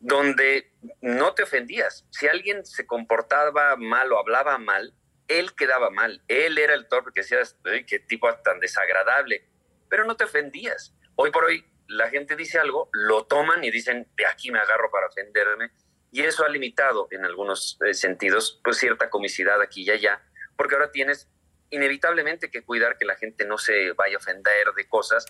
donde 0.00 0.72
no 1.00 1.34
te 1.34 1.42
ofendías. 1.42 2.06
Si 2.10 2.28
alguien 2.28 2.64
se 2.64 2.86
comportaba 2.86 3.76
mal 3.76 4.12
o 4.12 4.18
hablaba 4.18 4.58
mal, 4.58 4.94
él 5.26 5.54
quedaba 5.54 5.90
mal. 5.90 6.22
Él 6.28 6.58
era 6.58 6.74
el 6.74 6.88
torpe 6.88 7.10
que 7.14 7.20
decías, 7.20 7.56
qué 7.86 7.98
tipo 8.00 8.32
tan 8.36 8.60
desagradable. 8.60 9.44
Pero 9.88 10.04
no 10.04 10.16
te 10.16 10.24
ofendías. 10.24 10.94
Hoy 11.16 11.30
por 11.30 11.44
hoy 11.44 11.64
la 11.88 12.08
gente 12.10 12.36
dice 12.36 12.58
algo, 12.58 12.88
lo 12.92 13.24
toman 13.24 13.64
y 13.64 13.70
dicen, 13.70 14.06
de 14.16 14.26
aquí 14.26 14.50
me 14.50 14.58
agarro 14.58 14.90
para 14.90 15.06
ofenderme. 15.06 15.70
Y 16.10 16.22
eso 16.22 16.44
ha 16.44 16.48
limitado 16.48 17.08
en 17.10 17.24
algunos 17.24 17.78
eh, 17.86 17.94
sentidos, 17.94 18.60
pues 18.64 18.78
cierta 18.78 19.10
comicidad 19.10 19.60
aquí 19.60 19.82
y 19.82 19.90
allá, 19.90 20.22
porque 20.56 20.74
ahora 20.74 20.90
tienes 20.90 21.28
inevitablemente 21.70 22.50
que 22.50 22.62
cuidar 22.62 22.96
que 22.96 23.04
la 23.04 23.16
gente 23.16 23.44
no 23.44 23.58
se 23.58 23.92
vaya 23.92 24.16
a 24.16 24.18
ofender 24.18 24.72
de 24.74 24.88
cosas, 24.88 25.26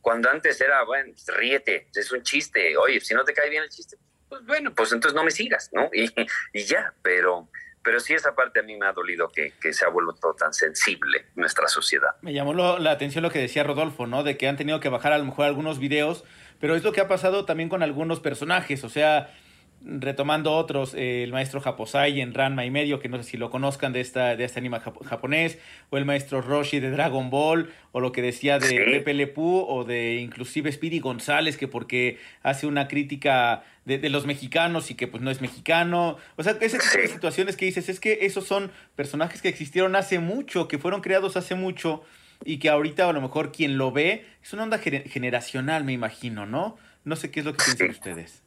cuando 0.00 0.30
antes 0.30 0.60
era, 0.60 0.84
bueno, 0.84 1.12
pues, 1.12 1.26
ríete, 1.36 1.88
es 1.94 2.12
un 2.12 2.22
chiste, 2.22 2.76
oye, 2.76 3.00
si 3.00 3.14
no 3.14 3.24
te 3.24 3.34
cae 3.34 3.50
bien 3.50 3.64
el 3.64 3.68
chiste, 3.68 3.96
pues 4.28 4.44
bueno, 4.44 4.74
pues 4.74 4.92
entonces 4.92 5.14
no 5.14 5.24
me 5.24 5.30
sigas, 5.30 5.70
¿no? 5.72 5.90
Y, 5.92 6.10
y 6.52 6.64
ya, 6.64 6.94
pero 7.02 7.48
pero 7.82 8.00
sí 8.00 8.14
esa 8.14 8.34
parte 8.34 8.60
a 8.60 8.62
mí 8.62 8.76
me 8.76 8.86
ha 8.86 8.92
dolido 8.92 9.28
que, 9.28 9.52
se 9.72 9.84
ha 9.84 9.88
vuelto 9.88 10.34
tan 10.34 10.52
sensible 10.52 11.26
nuestra 11.34 11.66
sociedad. 11.68 12.10
Me 12.20 12.32
llamó 12.32 12.54
la 12.54 12.90
atención 12.90 13.22
lo 13.22 13.30
que 13.30 13.40
decía 13.40 13.64
Rodolfo, 13.64 14.06
¿no? 14.06 14.22
De 14.22 14.36
que 14.36 14.48
han 14.48 14.56
tenido 14.56 14.80
que 14.80 14.88
bajar 14.88 15.12
a 15.12 15.18
lo 15.18 15.24
mejor 15.24 15.46
algunos 15.46 15.78
videos, 15.78 16.24
pero 16.60 16.76
es 16.76 16.84
lo 16.84 16.92
que 16.92 17.00
ha 17.00 17.08
pasado 17.08 17.44
también 17.44 17.68
con 17.68 17.82
algunos 17.82 18.20
personajes, 18.20 18.84
o 18.84 18.88
sea, 18.88 19.34
retomando 19.84 20.52
otros, 20.52 20.94
eh, 20.94 21.22
el 21.22 21.32
maestro 21.32 21.60
Japosai 21.60 22.20
en 22.20 22.34
Ranma 22.34 22.64
y 22.64 22.70
medio, 22.70 23.00
que 23.00 23.08
no 23.08 23.16
sé 23.18 23.24
si 23.24 23.36
lo 23.36 23.50
conozcan 23.50 23.92
de 23.92 24.00
esta 24.00 24.36
de 24.36 24.44
este 24.44 24.60
anime 24.60 24.80
japonés, 24.80 25.58
o 25.90 25.98
el 25.98 26.04
maestro 26.04 26.40
Roshi 26.40 26.80
de 26.80 26.90
Dragon 26.90 27.30
Ball, 27.30 27.70
o 27.92 28.00
lo 28.00 28.12
que 28.12 28.22
decía 28.22 28.58
de 28.58 28.76
Pepe 28.76 29.14
Le 29.14 29.32
o 29.36 29.84
de 29.84 30.16
inclusive 30.16 30.70
Speedy 30.70 31.00
González, 31.00 31.56
que 31.56 31.68
porque 31.68 32.18
hace 32.42 32.66
una 32.66 32.88
crítica 32.88 33.64
de, 33.84 34.08
los 34.08 34.26
mexicanos 34.26 34.90
y 34.90 34.94
que 34.94 35.08
pues 35.08 35.22
no 35.22 35.30
es 35.30 35.40
mexicano. 35.40 36.16
O 36.36 36.42
sea, 36.42 36.56
ese 36.60 36.78
tipo 36.78 36.98
de 36.98 37.08
situaciones 37.08 37.56
que 37.56 37.64
dices, 37.64 37.88
es 37.88 38.00
que 38.00 38.18
esos 38.22 38.46
son 38.46 38.70
personajes 38.94 39.42
que 39.42 39.48
existieron 39.48 39.96
hace 39.96 40.18
mucho, 40.18 40.68
que 40.68 40.78
fueron 40.78 41.00
creados 41.00 41.36
hace 41.36 41.54
mucho 41.54 42.02
y 42.44 42.58
que 42.58 42.68
ahorita 42.68 43.08
a 43.08 43.12
lo 43.12 43.20
mejor 43.20 43.52
quien 43.52 43.78
lo 43.78 43.92
ve 43.92 44.26
es 44.42 44.52
una 44.52 44.64
onda 44.64 44.78
generacional, 44.78 45.84
me 45.84 45.92
imagino, 45.92 46.46
¿no? 46.46 46.76
No 47.04 47.16
sé 47.16 47.30
qué 47.30 47.40
es 47.40 47.46
lo 47.46 47.52
que 47.52 47.64
piensan 47.64 47.90
ustedes. 47.90 48.41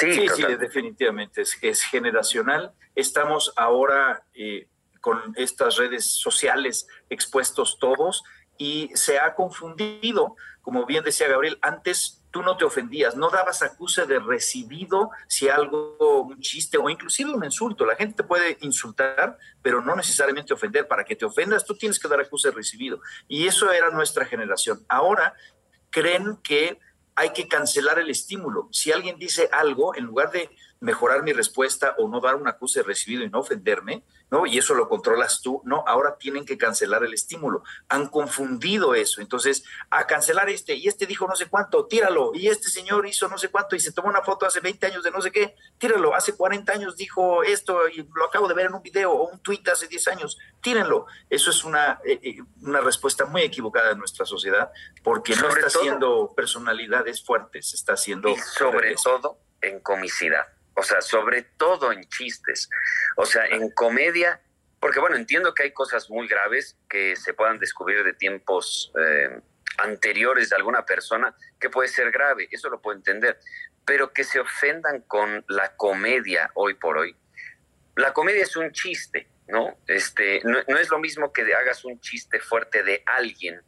Sí, 0.00 0.28
sí, 0.28 0.42
definitivamente 0.58 1.42
es, 1.42 1.56
es, 1.62 1.82
generacional. 1.82 2.72
Estamos 2.94 3.52
ahora 3.56 4.24
eh, 4.34 4.68
con 5.00 5.34
estas 5.36 5.76
redes 5.76 6.06
sociales 6.06 6.86
expuestos 7.10 7.78
todos 7.78 8.22
y 8.56 8.90
se 8.94 9.18
ha 9.18 9.34
confundido, 9.34 10.36
como 10.62 10.86
bien 10.86 11.04
decía 11.04 11.28
Gabriel, 11.28 11.58
antes 11.62 12.24
tú 12.30 12.42
no 12.42 12.56
te 12.56 12.64
ofendías, 12.64 13.16
no 13.16 13.30
dabas 13.30 13.62
acuse 13.62 14.06
de 14.06 14.18
recibido 14.18 15.10
si 15.28 15.48
algo, 15.48 16.22
un 16.22 16.40
chiste 16.40 16.78
o 16.78 16.90
inclusive 16.90 17.32
un 17.32 17.44
insulto. 17.44 17.86
La 17.86 17.94
gente 17.94 18.16
te 18.16 18.24
puede 18.24 18.58
insultar, 18.60 19.38
pero 19.62 19.80
no 19.80 19.94
necesariamente 19.94 20.52
ofender. 20.52 20.88
Para 20.88 21.04
que 21.04 21.14
te 21.14 21.24
ofendas, 21.24 21.64
tú 21.64 21.76
tienes 21.76 22.00
que 22.00 22.08
dar 22.08 22.20
acuse 22.20 22.48
de 22.48 22.56
recibido. 22.56 23.00
Y 23.28 23.46
eso 23.46 23.70
era 23.70 23.90
nuestra 23.90 24.24
generación. 24.24 24.84
Ahora 24.88 25.34
creen 25.90 26.36
que 26.42 26.80
hay 27.14 27.30
que 27.30 27.48
cancelar 27.48 27.98
el 27.98 28.10
estímulo. 28.10 28.68
Si 28.72 28.92
alguien 28.92 29.18
dice 29.18 29.48
algo, 29.52 29.94
en 29.94 30.04
lugar 30.04 30.30
de 30.30 30.50
mejorar 30.84 31.22
mi 31.22 31.32
respuesta 31.32 31.94
o 31.96 32.08
no 32.08 32.20
dar 32.20 32.34
un 32.34 32.46
acuse 32.46 32.82
recibido 32.82 33.24
y 33.24 33.30
no 33.30 33.40
ofenderme, 33.40 34.04
¿no? 34.30 34.44
Y 34.44 34.58
eso 34.58 34.74
lo 34.74 34.86
controlas 34.86 35.40
tú, 35.40 35.62
no, 35.64 35.82
ahora 35.86 36.18
tienen 36.18 36.44
que 36.44 36.58
cancelar 36.58 37.02
el 37.04 37.14
estímulo. 37.14 37.62
Han 37.88 38.08
confundido 38.08 38.94
eso. 38.94 39.22
Entonces, 39.22 39.64
a 39.88 40.06
cancelar 40.06 40.50
este, 40.50 40.74
y 40.74 40.86
este 40.86 41.06
dijo 41.06 41.26
no 41.26 41.36
sé 41.36 41.46
cuánto, 41.46 41.86
tíralo, 41.86 42.32
y 42.34 42.48
este 42.48 42.68
señor 42.68 43.06
hizo 43.06 43.28
no 43.28 43.38
sé 43.38 43.48
cuánto 43.48 43.74
y 43.74 43.80
se 43.80 43.92
tomó 43.92 44.08
una 44.08 44.20
foto 44.20 44.44
hace 44.44 44.60
20 44.60 44.86
años 44.86 45.02
de 45.02 45.10
no 45.10 45.22
sé 45.22 45.32
qué, 45.32 45.56
tíralo, 45.78 46.14
hace 46.14 46.36
40 46.36 46.70
años 46.70 46.96
dijo 46.96 47.42
esto 47.42 47.88
y 47.88 48.06
lo 48.14 48.26
acabo 48.26 48.46
de 48.46 48.54
ver 48.54 48.66
en 48.66 48.74
un 48.74 48.82
video 48.82 49.10
o 49.10 49.30
un 49.30 49.38
tuit 49.40 49.66
hace 49.68 49.88
10 49.88 50.08
años, 50.08 50.38
tírenlo. 50.60 51.06
Eso 51.30 51.48
es 51.48 51.64
una, 51.64 51.98
eh, 52.04 52.20
eh, 52.22 52.36
una 52.60 52.82
respuesta 52.82 53.24
muy 53.24 53.40
equivocada 53.40 53.88
de 53.88 53.96
nuestra 53.96 54.26
sociedad 54.26 54.70
porque 55.02 55.34
no 55.34 55.48
está 55.48 55.68
haciendo 55.68 56.34
personalidades 56.36 57.24
fuertes, 57.24 57.72
está 57.72 57.94
haciendo... 57.94 58.28
sobre 58.58 58.94
todo 58.96 59.38
en 59.62 59.80
comicidad 59.80 60.44
o 60.74 60.82
sea, 60.82 61.00
sobre 61.00 61.42
todo 61.42 61.92
en 61.92 62.04
chistes, 62.08 62.68
o 63.16 63.24
sea, 63.24 63.46
en 63.46 63.70
comedia, 63.70 64.40
porque 64.80 65.00
bueno, 65.00 65.16
entiendo 65.16 65.54
que 65.54 65.64
hay 65.64 65.72
cosas 65.72 66.10
muy 66.10 66.26
graves 66.28 66.76
que 66.88 67.16
se 67.16 67.34
puedan 67.34 67.58
descubrir 67.58 68.04
de 68.04 68.12
tiempos 68.12 68.92
eh, 68.98 69.40
anteriores 69.78 70.50
de 70.50 70.56
alguna 70.56 70.84
persona 70.84 71.34
que 71.58 71.70
puede 71.70 71.88
ser 71.88 72.10
grave, 72.10 72.48
eso 72.50 72.68
lo 72.68 72.80
puedo 72.80 72.96
entender, 72.96 73.38
pero 73.84 74.12
que 74.12 74.24
se 74.24 74.40
ofendan 74.40 75.02
con 75.02 75.44
la 75.48 75.76
comedia 75.76 76.50
hoy 76.54 76.74
por 76.74 76.98
hoy. 76.98 77.16
La 77.96 78.12
comedia 78.12 78.42
es 78.42 78.56
un 78.56 78.72
chiste, 78.72 79.28
¿no? 79.48 79.78
Este, 79.86 80.40
no, 80.44 80.58
es 80.58 80.90
lo 80.90 80.98
mismo 80.98 81.32
que 81.32 81.42
hagas 81.54 81.84
un 81.84 82.00
chiste 82.00 82.40
fuerte 82.40 82.82
de 82.82 83.02
alguien 83.06 83.60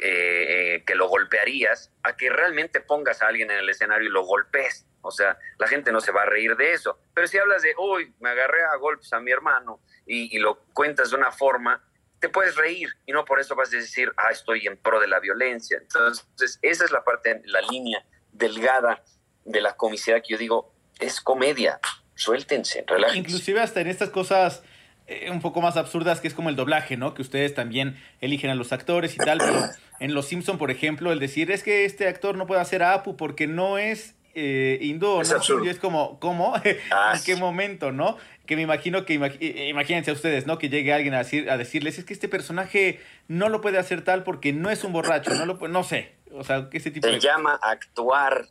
eh, 0.00 0.82
que 0.86 0.94
lo 0.94 1.08
golpearías 1.08 1.92
a 2.02 2.16
que 2.16 2.28
realmente 2.30 2.80
pongas 2.80 3.22
a 3.22 3.28
alguien 3.28 3.50
en 3.50 3.58
el 3.58 3.68
escenario 3.68 4.08
y 4.08 4.12
lo 4.12 4.24
golpees. 4.24 4.86
O 5.02 5.10
sea, 5.10 5.38
la 5.58 5.68
gente 5.68 5.92
no 5.92 6.00
se 6.00 6.12
va 6.12 6.22
a 6.22 6.26
reír 6.26 6.56
de 6.56 6.72
eso. 6.72 6.98
Pero 7.12 7.26
si 7.26 7.38
hablas 7.38 7.62
de, 7.62 7.74
uy, 7.78 8.12
me 8.20 8.30
agarré 8.30 8.64
a 8.64 8.74
golpes 8.76 9.12
a 9.12 9.20
mi 9.20 9.30
hermano 9.30 9.80
y, 10.06 10.38
lo 10.38 10.58
cuentas 10.72 11.10
de 11.10 11.16
una 11.16 11.30
forma, 11.30 11.82
te 12.18 12.28
puedes 12.28 12.56
reír 12.56 12.88
y 13.06 13.12
no 13.12 13.24
por 13.24 13.38
eso 13.38 13.54
vas 13.54 13.72
a 13.72 13.76
decir, 13.76 14.12
ah, 14.16 14.30
estoy 14.30 14.66
en 14.66 14.76
pro 14.78 14.98
de 14.98 15.06
la 15.06 15.20
violencia. 15.20 15.78
Entonces, 15.78 16.58
esa 16.62 16.84
es 16.84 16.90
la 16.90 17.04
parte, 17.04 17.42
la 17.44 17.60
línea 17.60 18.04
delgada 18.32 19.04
de 19.44 19.60
la 19.60 19.76
comicidad 19.76 20.22
que 20.22 20.32
yo 20.32 20.38
digo, 20.38 20.74
es 20.98 21.20
comedia, 21.20 21.80
suéltense, 22.14 22.84
relájense. 22.86 23.18
Inclusive 23.18 23.60
hasta 23.60 23.80
en 23.80 23.88
estas 23.88 24.10
cosas 24.10 24.62
eh, 25.06 25.30
un 25.30 25.40
poco 25.40 25.60
más 25.60 25.76
absurdas 25.76 26.20
que 26.20 26.28
es 26.28 26.34
como 26.34 26.48
el 26.48 26.56
doblaje, 26.56 26.96
¿no? 26.96 27.14
Que 27.14 27.22
ustedes 27.22 27.54
también 27.54 28.00
eligen 28.20 28.50
a 28.50 28.54
los 28.54 28.72
actores 28.72 29.14
y 29.14 29.18
tal, 29.18 29.38
pero 29.38 29.68
en 30.00 30.14
Los 30.14 30.26
Simpson, 30.26 30.58
por 30.58 30.70
ejemplo, 30.70 31.12
el 31.12 31.18
decir 31.18 31.50
es 31.50 31.62
que 31.62 31.84
este 31.84 32.08
actor 32.08 32.36
no 32.36 32.46
puede 32.46 32.60
hacer 32.60 32.82
a 32.82 32.94
Apu 32.94 33.16
porque 33.16 33.46
no 33.46 33.78
es 33.78 34.14
eh, 34.34 34.78
hindú, 34.80 35.20
es 35.20 35.30
¿no? 35.30 35.64
Y 35.64 35.68
es 35.68 35.78
como, 35.78 36.18
¿cómo? 36.18 36.54
Ah, 36.90 37.14
¿En 37.16 37.22
qué 37.24 37.36
momento, 37.36 37.92
no? 37.92 38.16
Que 38.46 38.56
me 38.56 38.62
imagino 38.62 39.04
que, 39.04 39.14
eh, 39.14 39.68
imagínense 39.68 40.10
a 40.10 40.14
ustedes, 40.14 40.46
¿no? 40.46 40.58
Que 40.58 40.68
llegue 40.68 40.92
alguien 40.92 41.14
a, 41.14 41.18
decir, 41.18 41.50
a 41.50 41.56
decirles, 41.56 41.98
es 41.98 42.04
que 42.04 42.12
este 42.12 42.28
personaje 42.28 43.00
no 43.28 43.48
lo 43.48 43.60
puede 43.60 43.78
hacer 43.78 44.02
tal 44.02 44.24
porque 44.24 44.52
no 44.52 44.70
es 44.70 44.84
un 44.84 44.92
borracho, 44.92 45.32
no 45.34 45.46
lo 45.46 45.68
no 45.68 45.84
sé. 45.84 46.16
O 46.32 46.42
sea, 46.42 46.68
que 46.68 46.78
ese 46.78 46.90
tipo 46.90 47.06
Se 47.06 47.20
llama 47.20 47.58
actuar. 47.62 48.46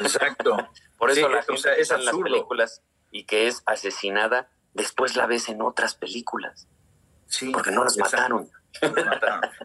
Exacto. 0.00 0.56
Por 0.98 1.10
eso 1.10 1.28
la 1.28 1.42
gente 1.42 1.68
es 1.78 1.90
en 1.90 2.04
las 2.04 2.16
películas 2.16 2.82
y 3.10 3.24
que 3.24 3.46
es 3.46 3.62
asesinada, 3.66 4.50
después 4.74 5.16
la 5.16 5.26
ves 5.26 5.48
en 5.48 5.62
otras 5.62 5.94
películas. 5.94 6.68
Sí. 7.26 7.50
Porque 7.50 7.70
no 7.70 7.84
las 7.84 7.96
mataron. 7.96 8.50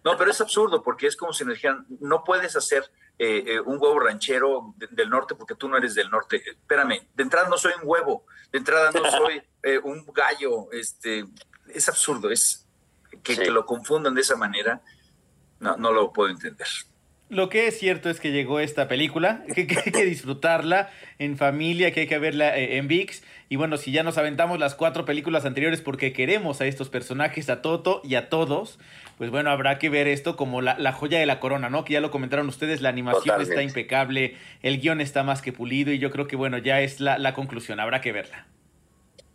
No, 0.04 0.18
pero 0.18 0.32
es 0.32 0.42
absurdo 0.42 0.82
porque 0.84 1.08
es 1.08 1.16
como 1.16 1.34
si 1.34 1.46
nos 1.46 1.56
dijeran, 1.56 1.86
no 2.00 2.24
puedes 2.24 2.56
hacer 2.56 2.92
eh, 3.18 3.44
eh, 3.48 3.60
un 3.60 3.78
huevo 3.80 4.00
ranchero 4.00 4.74
del 4.92 5.10
norte 5.10 5.36
porque 5.36 5.56
tú 5.56 5.70
no 5.70 5.78
eres 5.78 5.96
del 5.96 6.10
norte. 6.10 6.44
Espérame, 6.48 7.08
de 7.14 7.24
entrada 7.24 7.48
no 7.48 7.58
soy 7.58 7.74
un 7.82 7.88
huevo, 7.88 8.26
de 8.52 8.58
entrada 8.58 8.92
no 8.92 9.10
soy 9.10 9.42
eh, 9.64 9.80
un 9.84 10.06
gallo. 10.14 10.72
Este, 10.72 11.26
es 11.70 11.88
absurdo, 11.88 12.30
es 12.32 12.68
que, 13.24 13.50
lo 13.50 13.66
confundan 13.66 14.16
de 14.16 14.22
esa 14.22 14.36
manera, 14.36 14.82
no, 15.60 15.78
no 15.78 15.92
lo 15.92 16.12
puedo 16.12 16.30
entender. 16.30 16.68
Lo 17.28 17.50
que 17.50 17.68
es 17.68 17.80
cierto 17.80 18.12
es 18.12 18.20
que 18.20 18.32
llegó 18.32 18.60
esta 18.60 18.88
película, 18.88 19.44
que, 19.56 19.62
hay 19.62 19.92
que 19.92 20.06
disfrutarla 20.06 20.92
en 21.18 21.38
familia, 21.38 21.92
que 21.92 22.02
hay 22.02 22.08
que 22.08 22.20
verla 22.20 22.56
eh, 22.56 22.78
en 22.78 22.88
VIX. 22.88 23.24
Y 23.50 23.56
bueno, 23.56 23.78
si 23.78 23.92
ya 23.92 24.04
nos 24.04 24.20
aventamos 24.20 24.60
las 24.60 24.76
cuatro 24.76 25.06
películas 25.06 25.46
anteriores 25.46 25.82
porque 25.82 26.14
queremos 26.14 26.62
a 26.62 26.68
estos 26.68 26.90
personajes, 26.90 27.50
a 27.50 27.64
Toto 27.64 28.02
y 28.04 28.16
a 28.16 28.30
todos, 28.30 28.78
pues 29.18 29.32
bueno, 29.32 29.50
habrá 29.50 29.80
que 29.80 29.90
ver 29.90 30.08
esto 30.08 30.36
como 30.36 30.62
la, 30.62 30.92
joya 30.94 31.20
de 31.20 31.26
la 31.26 31.40
corona, 31.40 31.70
¿no? 31.70 31.84
Que 31.84 31.94
ya 31.94 32.02
lo 32.02 32.12
comentaron 32.12 32.48
ustedes, 32.48 32.82
la 32.82 32.90
animación 32.90 33.42
está 33.42 33.64
impecable, 33.64 34.38
el 34.62 34.80
guion 34.80 35.02
está 35.02 35.24
más 35.24 35.42
que 35.42 35.52
pulido 35.52 35.92
y 35.92 36.00
yo 36.00 36.12
creo 36.12 36.28
que 36.28 36.36
bueno, 36.36 36.60
ya 36.60 36.82
es 36.82 37.00
la, 37.00 37.34
conclusión, 37.34 37.80
habrá 37.80 38.02
que 38.02 38.12
verla. 38.12 38.48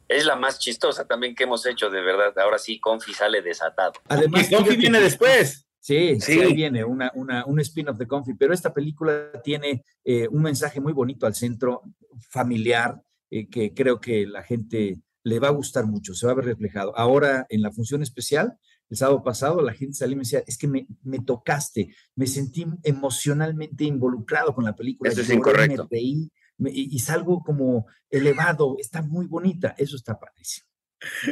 Es 0.09 0.27
la 0.27 0.37
más 0.37 0.59
chistosa 0.59 1.07
también 1.07 1.35
que 1.35 1.45
hemos 1.45 1.67
hecho, 1.67 1.89
de 1.89 2.03
verdad. 2.03 2.37
Ahora 2.39 2.59
sí, 2.59 2.81
Confi 2.81 3.15
sale 3.15 3.43
desatado. 3.43 3.93
Además, 4.09 4.49
Confi 4.49 4.77
viene 4.77 4.99
después. 4.99 5.70
Sí, 5.81 6.21
sí, 6.21 6.39
ahí 6.41 6.55
viene 6.55 6.85
una, 6.85 7.11
una, 7.15 7.45
un 7.47 7.59
spin-off 7.61 7.97
de 7.97 8.07
Confi, 8.07 8.35
pero 8.35 8.53
esta 8.53 8.73
película 8.73 9.31
tiene 9.43 9.85
eh, 10.05 10.29
un 10.29 10.43
mensaje 10.43 10.79
muy 10.79 10.93
bonito 10.93 11.27
al 11.27 11.35
centro 11.35 11.83
familiar 12.29 13.01
eh, 13.31 13.49
que 13.49 13.73
creo 13.73 13.99
que 13.99 14.27
la 14.27 14.43
gente 14.43 15.01
le 15.23 15.39
va 15.39 15.49
a 15.49 15.53
gustar 15.53 15.87
mucho, 15.87 16.15
se 16.15 16.27
va 16.27 16.33
a 16.33 16.37
ver 16.37 16.45
reflejado. 16.45 16.97
Ahora, 16.99 17.47
en 17.49 17.63
la 17.63 17.73
función 17.73 18.03
especial, 18.03 18.59
el 18.91 18.97
sábado 18.97 19.23
pasado, 19.23 19.63
la 19.63 19.73
gente 19.73 19.95
salió 19.95 20.15
y 20.15 20.17
me 20.17 20.23
decía, 20.23 20.43
es 20.47 20.59
que 20.59 20.67
me, 20.67 20.87
me 21.03 21.21
tocaste, 21.21 21.95
me 22.17 22.27
sentí 22.27 22.67
emocionalmente 22.83 23.85
involucrado 23.85 24.55
con 24.55 24.65
la 24.65 24.75
película. 24.75 25.11
Eso 25.11 25.21
es 25.21 25.31
incorrecto. 25.31 25.89
y, 25.93 26.31
y, 26.59 26.99
salgo 26.99 27.43
como 27.43 27.87
elevado, 28.11 28.77
está 28.79 29.01
muy 29.01 29.27
bonita, 29.27 29.75
eso 29.79 29.97
está 29.97 30.19
padrísimo. 30.19 30.70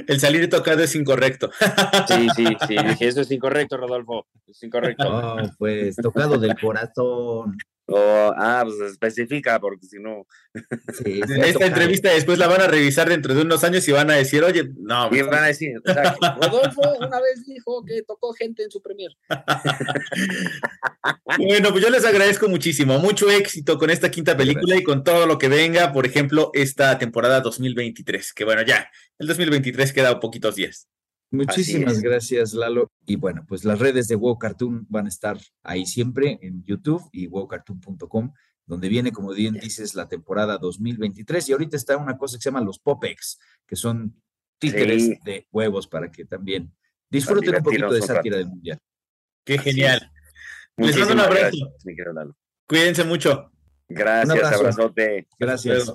El 0.06 0.20
salir 0.20 0.48
tocado 0.48 0.82
es 0.82 0.94
incorrecto. 0.94 1.50
Sí, 2.08 2.28
sí, 2.34 2.46
sí, 2.66 2.76
dije, 2.76 3.08
eso 3.08 3.20
es 3.20 3.30
incorrecto, 3.30 3.76
Rodolfo, 3.76 4.26
es 4.46 4.62
incorrecto. 4.62 5.04
No, 5.04 5.50
pues 5.58 5.96
tocado 5.96 6.38
del 6.38 6.58
corazón. 6.58 7.58
Oh, 7.90 8.34
ah, 8.36 8.64
pues 8.66 8.92
especifica, 8.92 9.58
porque 9.58 9.86
si 9.86 9.98
no. 9.98 10.26
Esta 11.04 11.66
entrevista 11.66 12.10
después 12.10 12.38
la 12.38 12.46
van 12.46 12.60
a 12.60 12.66
revisar 12.66 13.08
dentro 13.08 13.34
de 13.34 13.40
unos 13.40 13.64
años 13.64 13.88
y 13.88 13.92
van 13.92 14.10
a 14.10 14.14
decir, 14.14 14.44
oye, 14.44 14.68
no. 14.76 15.06
Y 15.06 15.20
pues, 15.20 15.26
van 15.26 15.44
a 15.44 15.46
decir, 15.46 15.80
Rodolfo 16.42 16.82
una 17.00 17.18
vez 17.18 17.46
dijo 17.46 17.82
que 17.86 18.02
tocó 18.02 18.34
gente 18.34 18.64
en 18.64 18.70
su 18.70 18.82
premier. 18.82 19.12
bueno, 21.38 21.70
pues 21.70 21.82
yo 21.82 21.88
les 21.88 22.04
agradezco 22.04 22.46
muchísimo. 22.48 22.98
Mucho 22.98 23.30
éxito 23.30 23.78
con 23.78 23.88
esta 23.88 24.10
quinta 24.10 24.36
película 24.36 24.76
y 24.76 24.82
con 24.82 25.02
todo 25.02 25.26
lo 25.26 25.38
que 25.38 25.48
venga. 25.48 25.94
Por 25.94 26.04
ejemplo, 26.04 26.50
esta 26.52 26.98
temporada 26.98 27.40
2023, 27.40 28.34
que 28.34 28.44
bueno, 28.44 28.60
ya, 28.62 28.90
el 29.18 29.28
2023 29.28 29.94
queda 29.94 30.20
poquitos 30.20 30.56
días. 30.56 30.88
Muchísimas 31.30 32.00
gracias, 32.00 32.54
Lalo. 32.54 32.90
Y 33.06 33.16
bueno, 33.16 33.44
pues 33.46 33.64
las 33.64 33.78
redes 33.78 34.08
de 34.08 34.16
Wow 34.16 34.38
Cartoon 34.38 34.86
van 34.88 35.06
a 35.06 35.08
estar 35.08 35.38
ahí 35.62 35.84
siempre 35.84 36.38
en 36.42 36.64
YouTube 36.64 37.02
y 37.12 37.26
wowcartoon.com, 37.26 38.32
donde 38.66 38.88
viene, 38.88 39.12
como 39.12 39.32
bien 39.32 39.54
dices, 39.54 39.94
la 39.94 40.08
temporada 40.08 40.58
2023. 40.58 41.48
Y 41.48 41.52
ahorita 41.52 41.76
está 41.76 41.96
una 41.96 42.16
cosa 42.16 42.36
que 42.36 42.42
se 42.42 42.50
llama 42.50 42.60
los 42.60 42.78
Popex, 42.78 43.38
que 43.66 43.76
son 43.76 44.20
títeres 44.58 45.18
de 45.24 45.46
huevos 45.52 45.86
para 45.86 46.10
que 46.10 46.24
también 46.24 46.72
disfruten 47.10 47.56
un 47.56 47.62
poquito 47.62 47.92
de 47.92 48.02
sátira 48.02 48.38
del 48.38 48.48
mundial. 48.48 48.78
Qué 49.44 49.58
genial. 49.58 50.10
Les 50.76 50.96
mando 50.96 51.14
un 51.14 51.20
abrazo. 51.20 51.74
Cuídense 52.66 53.04
mucho. 53.04 53.50
Gracias, 53.88 54.52
abrazote. 54.52 55.26
Gracias. 55.38 55.92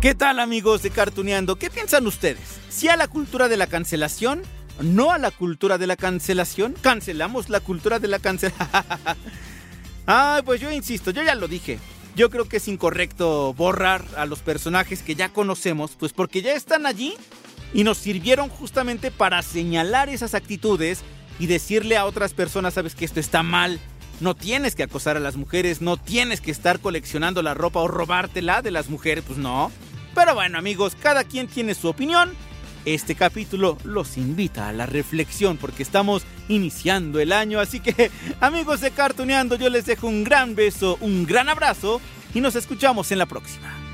¿Qué 0.00 0.14
tal 0.14 0.40
amigos 0.40 0.80
de 0.80 0.88
Cartuneando? 0.88 1.56
¿Qué 1.56 1.68
piensan 1.68 2.06
ustedes? 2.06 2.58
¿Si 2.70 2.88
a 2.88 2.96
la 2.96 3.06
cultura 3.06 3.48
de 3.48 3.58
la 3.58 3.66
cancelación? 3.66 4.40
¿No 4.80 5.10
a 5.10 5.18
la 5.18 5.30
cultura 5.30 5.76
de 5.76 5.86
la 5.86 5.96
cancelación? 5.96 6.74
¿Cancelamos 6.80 7.50
la 7.50 7.60
cultura 7.60 7.98
de 7.98 8.08
la 8.08 8.18
cancelación? 8.18 8.66
Ay, 10.06 10.40
pues 10.42 10.58
yo 10.58 10.72
insisto, 10.72 11.10
yo 11.10 11.22
ya 11.22 11.34
lo 11.34 11.48
dije. 11.48 11.78
Yo 12.16 12.30
creo 12.30 12.48
que 12.48 12.56
es 12.56 12.66
incorrecto 12.66 13.52
borrar 13.52 14.02
a 14.16 14.24
los 14.24 14.38
personajes 14.38 15.02
que 15.02 15.16
ya 15.16 15.28
conocemos, 15.28 15.96
pues 15.98 16.14
porque 16.14 16.40
ya 16.40 16.54
están 16.54 16.86
allí 16.86 17.12
y 17.74 17.84
nos 17.84 17.98
sirvieron 17.98 18.48
justamente 18.48 19.10
para 19.10 19.42
señalar 19.42 20.08
esas 20.08 20.32
actitudes 20.32 21.02
y 21.38 21.46
decirle 21.46 21.98
a 21.98 22.06
otras 22.06 22.32
personas, 22.32 22.72
sabes 22.72 22.94
que 22.94 23.04
esto 23.04 23.20
está 23.20 23.42
mal, 23.42 23.78
no 24.20 24.34
tienes 24.34 24.74
que 24.74 24.82
acosar 24.82 25.18
a 25.18 25.20
las 25.20 25.36
mujeres, 25.36 25.82
no 25.82 25.98
tienes 25.98 26.40
que 26.40 26.50
estar 26.50 26.80
coleccionando 26.80 27.42
la 27.42 27.52
ropa 27.52 27.80
o 27.80 27.88
robártela 27.88 28.62
de 28.62 28.70
las 28.70 28.88
mujeres, 28.88 29.24
pues 29.26 29.38
no. 29.38 29.70
Pero 30.14 30.34
bueno 30.34 30.58
amigos, 30.58 30.96
cada 31.00 31.24
quien 31.24 31.46
tiene 31.46 31.74
su 31.74 31.88
opinión. 31.88 32.30
Este 32.84 33.14
capítulo 33.14 33.76
los 33.84 34.16
invita 34.16 34.68
a 34.68 34.72
la 34.72 34.86
reflexión 34.86 35.58
porque 35.58 35.82
estamos 35.82 36.22
iniciando 36.48 37.20
el 37.20 37.32
año. 37.32 37.60
Así 37.60 37.80
que 37.80 38.10
amigos 38.40 38.80
de 38.80 38.90
Cartuneando, 38.90 39.56
yo 39.56 39.68
les 39.68 39.86
dejo 39.86 40.06
un 40.06 40.24
gran 40.24 40.54
beso, 40.54 40.96
un 41.00 41.26
gran 41.26 41.48
abrazo 41.48 42.00
y 42.34 42.40
nos 42.40 42.56
escuchamos 42.56 43.12
en 43.12 43.18
la 43.18 43.26
próxima. 43.26 43.89